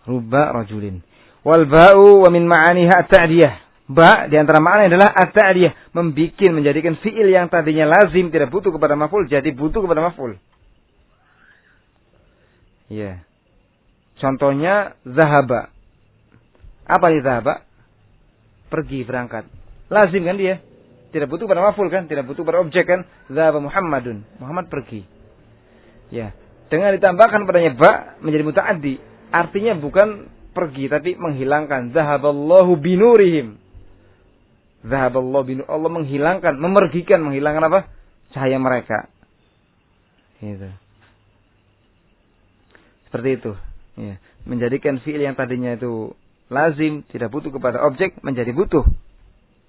[0.06, 1.02] Rubba rajulin.
[1.44, 3.54] Wal ba'u wa min ma'aniha at-ta'diyah.
[3.92, 8.96] Ba di antara makna adalah at-ta'diyah, membuat menjadikan fiil yang tadinya lazim tidak butuh kepada
[8.96, 10.40] maf'ul jadi butuh kepada maf'ul.
[12.88, 13.28] Ya.
[14.24, 15.68] Contohnya zahaba.
[16.88, 17.68] Apa itu zahaba?
[18.72, 19.44] Pergi berangkat.
[19.92, 20.64] Lazim kan dia?
[21.12, 22.08] Tidak butuh pada maf'ul kan?
[22.08, 23.04] Tidak butuh pada objek kan?
[23.28, 24.24] Zahaba Muhammadun.
[24.40, 25.04] Muhammad pergi.
[26.08, 26.32] Ya.
[26.72, 27.92] Dengan ditambahkan padanya ba
[28.24, 28.96] menjadi mutaaddi.
[29.30, 31.92] Artinya bukan pergi tapi menghilangkan.
[31.92, 33.60] Zahaballahu binurihim.
[34.84, 37.80] Zahaballah bin Allah menghilangkan, memergikan, menghilangkan apa?
[38.36, 39.08] Cahaya mereka.
[40.44, 40.70] Gitu.
[43.08, 43.52] Seperti itu.
[43.96, 44.20] Ya.
[44.44, 46.12] Menjadikan fiil yang tadinya itu
[46.52, 48.84] lazim, tidak butuh kepada objek, menjadi butuh.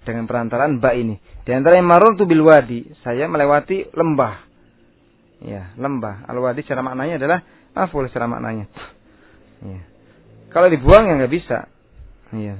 [0.03, 1.17] Dengan perantaraan ba ini.
[1.47, 2.85] Di antara yang marun tu bil wadi.
[3.01, 4.45] Saya melewati lembah.
[5.41, 6.27] Ya, lembah.
[6.29, 7.39] Al-wadi secara maknanya adalah
[7.73, 8.69] maf'ul secara maknanya.
[9.63, 9.94] Ya.
[10.55, 11.67] Kalau dibuang ya nggak bisa.
[12.31, 12.55] Ya.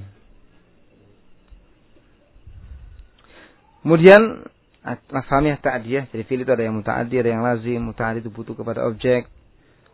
[3.87, 4.43] Kemudian
[4.83, 6.11] mafhamiyah ta'diyah.
[6.11, 7.79] Jadi fi'il itu ada yang muta'addi, ada yang lazim.
[7.87, 9.31] Muta'addi itu butuh kepada objek.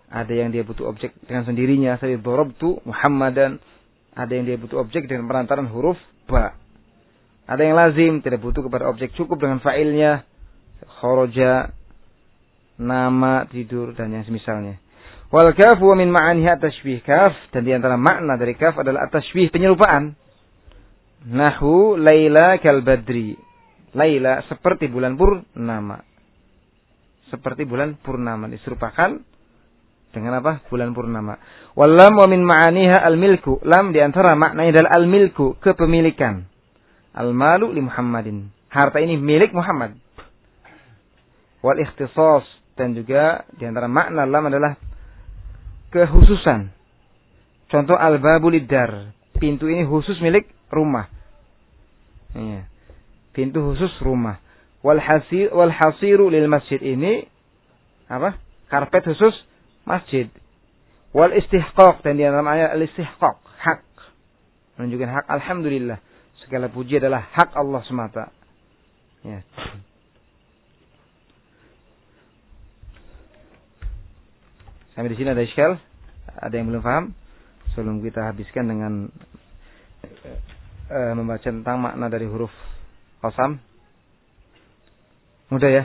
[0.10, 2.02] Ada yang dia butuh objek dengan sendirinya.
[2.02, 3.62] Saya darabtu Muhammadan.
[4.18, 6.58] Ada yang dia butuh objek dengan perantaran huruf ba.
[7.46, 10.26] Ada yang lazim, tidak butuh kepada objek cukup dengan fa'ilnya.
[10.98, 11.70] Khoroja,
[12.82, 14.81] nama, tidur, dan yang semisalnya.
[15.32, 17.32] Wal kafu min ma'aniha tashbih kaf.
[17.56, 20.14] Dan di antara makna dari kaf adalah tashbih penyerupaan.
[21.32, 23.40] Nahu Laila kal badri.
[23.96, 26.04] Laila seperti bulan purnama.
[27.32, 28.52] Seperti bulan purnama.
[28.52, 29.24] Diserupakan
[30.12, 30.68] dengan apa?
[30.68, 31.40] Bulan purnama.
[31.80, 33.64] Walam wa min ma'aniha al-milku.
[33.64, 36.44] Lam di antara maknanya adalah al-milku, kepemilikan.
[37.16, 38.52] Al-malu li Muhammadin.
[38.68, 39.96] Harta ini milik Muhammad.
[41.64, 42.44] Wal ikhtisas
[42.76, 44.74] dan juga di antara makna lam adalah
[45.92, 46.72] kekhususan.
[47.68, 49.16] Contoh al-babul idar.
[49.38, 51.08] Pintu ini khusus milik rumah.
[52.36, 52.68] Iya.
[53.32, 54.40] Pintu khusus rumah.
[54.82, 57.30] Wal hasir wal hasiru lil masjid ini
[58.10, 58.36] apa?
[58.68, 59.36] Karpet khusus
[59.86, 60.28] masjid.
[61.12, 63.84] Wal istihqaq dan di namanya al istihqaq, hak.
[64.80, 66.00] Menunjukkan hak alhamdulillah.
[66.44, 68.34] Segala puji adalah hak Allah semata.
[69.22, 69.46] Ya.
[74.92, 75.80] Sampai di sini ada iskal?
[76.28, 77.06] Ada yang belum paham?
[77.72, 79.08] Sebelum kita habiskan dengan
[80.92, 82.52] uh, membaca tentang makna dari huruf
[83.24, 83.64] qasam.
[85.48, 85.84] Mudah ya?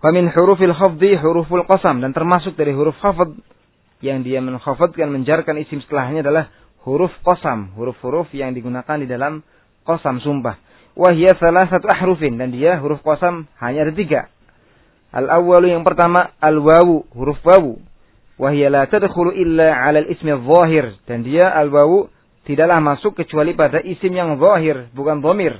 [0.00, 3.38] Wa min hurufil khafdi huruful qasam dan termasuk dari huruf khafd
[4.00, 6.48] yang dia menkhafadkan menjarkan isim setelahnya adalah
[6.88, 9.44] huruf qasam, huruf-huruf yang digunakan di dalam
[9.84, 10.56] qasam sumpah.
[10.96, 14.26] Wahia salah satu ahrufin dan dia huruf qasam hanya ada tiga.
[15.10, 17.82] Al awalu yang pertama al wawu huruf wawu.
[18.40, 22.08] Wahia la tadkhulu illa ala al ismi zahir dan dia al wawu
[22.46, 25.58] tidaklah masuk kecuali pada isim yang zahir bukan domir.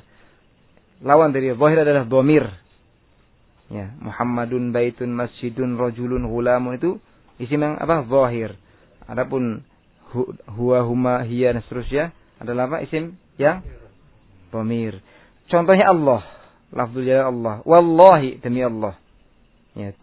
[1.03, 2.45] Lawan dari zahir adalah domir
[3.71, 6.99] Ya, Muhammadun baitun masjidun rajulun gulamun itu
[7.39, 8.03] isim yang apa?
[8.03, 8.59] Zahir.
[9.07, 9.63] Adapun
[10.11, 12.05] hu, huwa huma hiya dan seterusnya
[12.43, 12.83] adalah apa?
[12.83, 13.63] Isim yang
[14.51, 14.99] dhamir.
[15.47, 16.27] Contohnya Allah.
[16.75, 17.55] Lafzul jalal Allah.
[17.63, 18.99] Wallahi demi Allah.
[19.81, 19.97] Ya,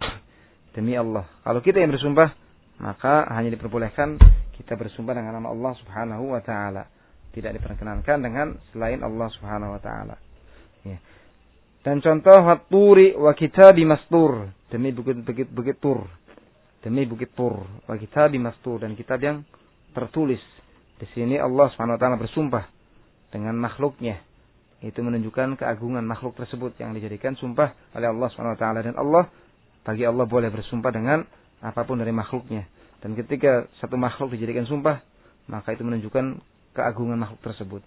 [0.73, 1.29] demi Allah.
[1.45, 2.33] Kalau kita yang bersumpah,
[2.81, 4.17] maka hanya diperbolehkan
[4.57, 6.89] kita bersumpah dengan nama Allah Subhanahu wa taala.
[7.29, 10.17] Tidak diperkenankan dengan selain Allah Subhanahu wa taala.
[10.81, 10.97] Ya.
[11.85, 14.49] Dan contoh waturi wa kitabi mastur.
[14.73, 16.09] Demi bukit-bukit bukit tur.
[16.81, 17.63] Demi bukit tur.
[17.85, 18.81] Wa kitabi mastur.
[18.81, 19.45] Dan kitab yang
[19.93, 20.41] tertulis.
[20.97, 22.65] Di sini Allah SWT bersumpah
[23.29, 24.17] dengan makhluknya.
[24.81, 28.65] Itu menunjukkan keagungan makhluk tersebut yang dijadikan sumpah oleh Allah SWT.
[28.81, 29.29] Dan Allah,
[29.87, 31.23] bagi Allah boleh bersumpah dengan
[31.63, 32.67] apa pun dari makhluknya.
[32.99, 34.99] Dan ketika satu makhluk dijadikan sumpah,
[35.47, 36.43] maka itu menunjukkan
[36.75, 37.79] keagungan makhluk tersebut.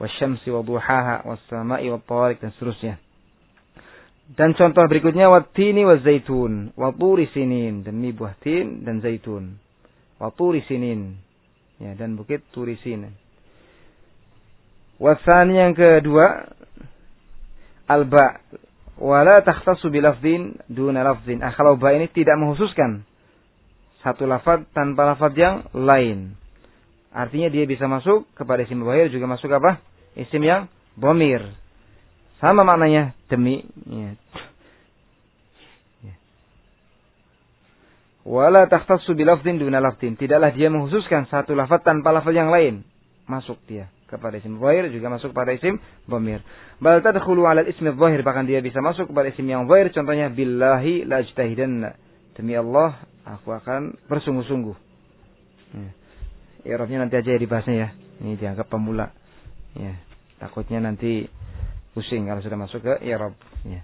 [0.00, 2.96] Wasyamsi wa duhaha, wassama'i wa tariq, dan seterusnya.
[4.32, 9.60] Dan contoh berikutnya watini wa zaitun, waturi sinin demi buah tin dan zaitun.
[10.16, 11.20] Waturi sinin.
[11.76, 13.12] Ya, dan bukit turi sinin.
[14.96, 16.48] Wasani yang kedua
[17.84, 18.40] alba
[18.96, 21.44] wala takhtasu bilafdin duna lafdin.
[21.44, 23.04] Ah, kalau ba ini tidak menghususkan
[24.00, 26.36] satu lafaz tanpa lafaz yang lain.
[27.12, 29.80] Artinya dia bisa masuk kepada isim bahir juga masuk apa?
[30.16, 31.40] Isim yang bomir.
[32.40, 33.64] Sama maknanya demi.
[33.88, 34.12] Ya.
[36.04, 36.14] ya.
[38.28, 40.20] Wala takhtassu bilafdin duna lafdin.
[40.20, 42.84] Tidaklah dia menghususkan satu lafaz tanpa lafaz yang lain.
[43.24, 46.40] Masuk dia kepada isim zahir juga masuk pada isim dhamir.
[46.78, 51.04] Bal tadkhulu 'ala al-ismi zahir bahkan dia bisa masuk kepada isim yang zahir contohnya billahi
[51.06, 51.98] la ajtahidanna.
[52.38, 54.76] Demi Allah aku akan bersungguh-sungguh.
[55.74, 55.90] Ya.
[56.66, 57.88] Irobnya nanti aja ya dibahasnya ya.
[58.22, 59.10] Ini dianggap pemula.
[59.74, 59.98] Ya.
[60.38, 61.26] Takutnya nanti
[61.96, 63.34] pusing kalau sudah masuk ke i'rab.
[63.66, 63.82] Ya.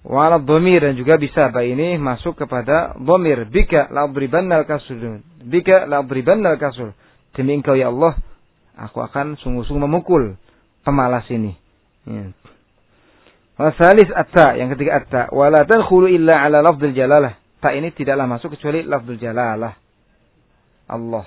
[0.00, 5.20] Wa dhamir dan juga bisa ba ini masuk kepada dhamir bika la adribanna al-kasul.
[5.44, 6.96] Bika la adribanna al-kasul.
[7.36, 8.16] Demi engkau ya Allah,
[8.80, 10.40] aku akan sungguh-sungguh memukul
[10.80, 11.52] pemalas ini.
[12.08, 12.32] Ya.
[13.60, 17.36] Wasalis atta yang ketiga atta wala tadkhulu illa ala lafdzil jalalah.
[17.60, 19.76] Ta ini tidaklah masuk kecuali lafdzul jalalah.
[20.88, 21.26] Allah.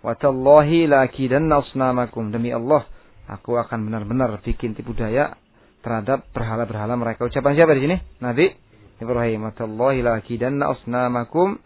[0.00, 2.32] Wa tallahi la akidanna asnamakum.
[2.32, 2.88] Demi Allah,
[3.28, 5.36] aku akan benar-benar bikin tipu daya
[5.84, 7.28] terhadap berhala-berhala mereka.
[7.28, 7.96] Ucapan siapa di sini?
[8.24, 8.48] Nabi
[8.96, 9.52] Ibrahim.
[9.52, 11.60] Watallahi lakidanna asnamakum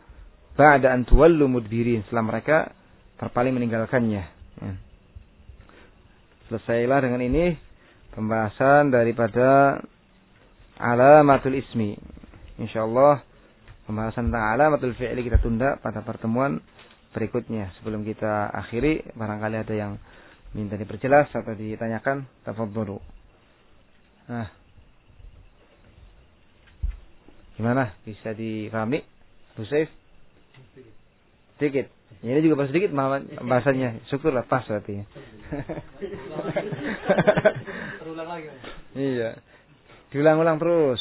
[0.58, 2.02] ba'da an tuwallu mudbirin.
[2.10, 2.56] Setelah mereka
[3.22, 4.22] terpaling meninggalkannya.
[4.58, 4.72] Ya.
[6.48, 7.52] Selesailah dengan ini
[8.16, 9.78] pembahasan daripada
[10.80, 11.92] alamatul ismi.
[12.56, 13.20] Insyaallah
[13.84, 16.60] pembahasan tentang alamatul fi'li kita tunda pada pertemuan
[17.12, 17.72] berikutnya.
[17.80, 19.92] Sebelum kita akhiri, barangkali ada yang
[20.56, 22.96] minta diperjelas atau ditanyakan, tafadholu.
[24.28, 24.48] Nah.
[27.60, 27.92] Gimana?
[28.06, 29.02] Bisa dipahami?
[29.58, 29.90] Bu Saif?
[31.58, 31.97] Sedikit.
[32.18, 32.90] Ya, ini juga bahasa sedikit
[33.46, 34.02] bahasanya.
[34.10, 35.06] Syukurlah pas berarti.
[38.02, 38.50] Terulang lagi.
[38.98, 39.38] Iya.
[40.10, 40.98] Diulang-ulang terus.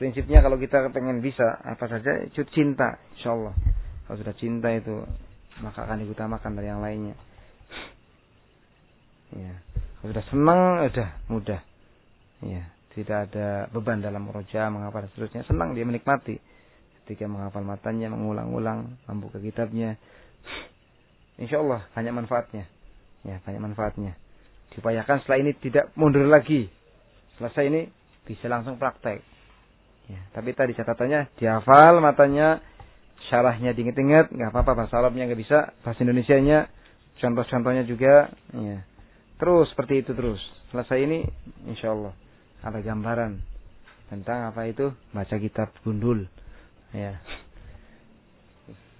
[0.00, 3.52] Prinsipnya kalau kita pengen bisa apa saja, cut cinta, insyaallah.
[4.08, 5.04] Kalau sudah cinta itu
[5.60, 7.16] maka akan diutamakan dari yang lainnya.
[9.36, 9.52] Ya.
[10.00, 11.60] Kalau sudah senang, sudah mudah.
[12.44, 15.44] Ya, tidak ada beban dalam roja menghafal seterusnya.
[15.44, 16.40] Senang dia menikmati
[17.06, 19.94] ketika menghafal matanya, mengulang-ulang, membuka kitabnya.
[21.38, 22.66] Insya Allah banyak manfaatnya.
[23.22, 24.18] Ya, banyak manfaatnya.
[24.74, 26.66] Diupayakan setelah ini tidak mundur lagi.
[27.38, 27.86] Selesai ini
[28.26, 29.22] bisa langsung praktek.
[30.10, 32.58] Ya, tapi tadi catatannya dihafal matanya,
[33.30, 36.66] syarahnya diinget-inget, nggak apa-apa bahasa Arabnya nggak bisa, bahasa Indonesia-nya,
[37.22, 38.82] contoh-contohnya juga, ya.
[39.38, 40.42] Terus seperti itu terus.
[40.74, 41.22] Selesai ini,
[41.70, 42.14] insya Allah
[42.66, 43.38] ada gambaran
[44.10, 46.26] tentang apa itu baca kitab gundul.
[46.96, 47.20] Ya.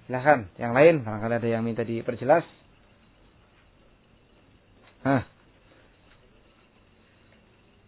[0.05, 2.45] Silahkan, yang lain barangkali ada yang minta diperjelas.
[5.01, 5.25] Hah?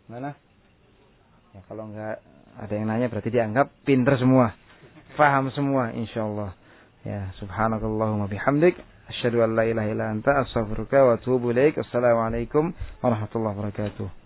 [0.10, 0.34] Mana?
[1.54, 2.18] Ya kalau enggak
[2.58, 4.58] ada yang nanya berarti dianggap pinter semua.
[5.14, 6.58] Faham semua insyaallah.
[7.06, 8.76] Ya, subhanakallahumma bihamdik
[9.08, 11.80] asyhadu an la ilaha illa anta astaghfiruka wa atubu ilaik.
[11.80, 14.19] Assalamualaikum warahmatullahi wabarakatuh.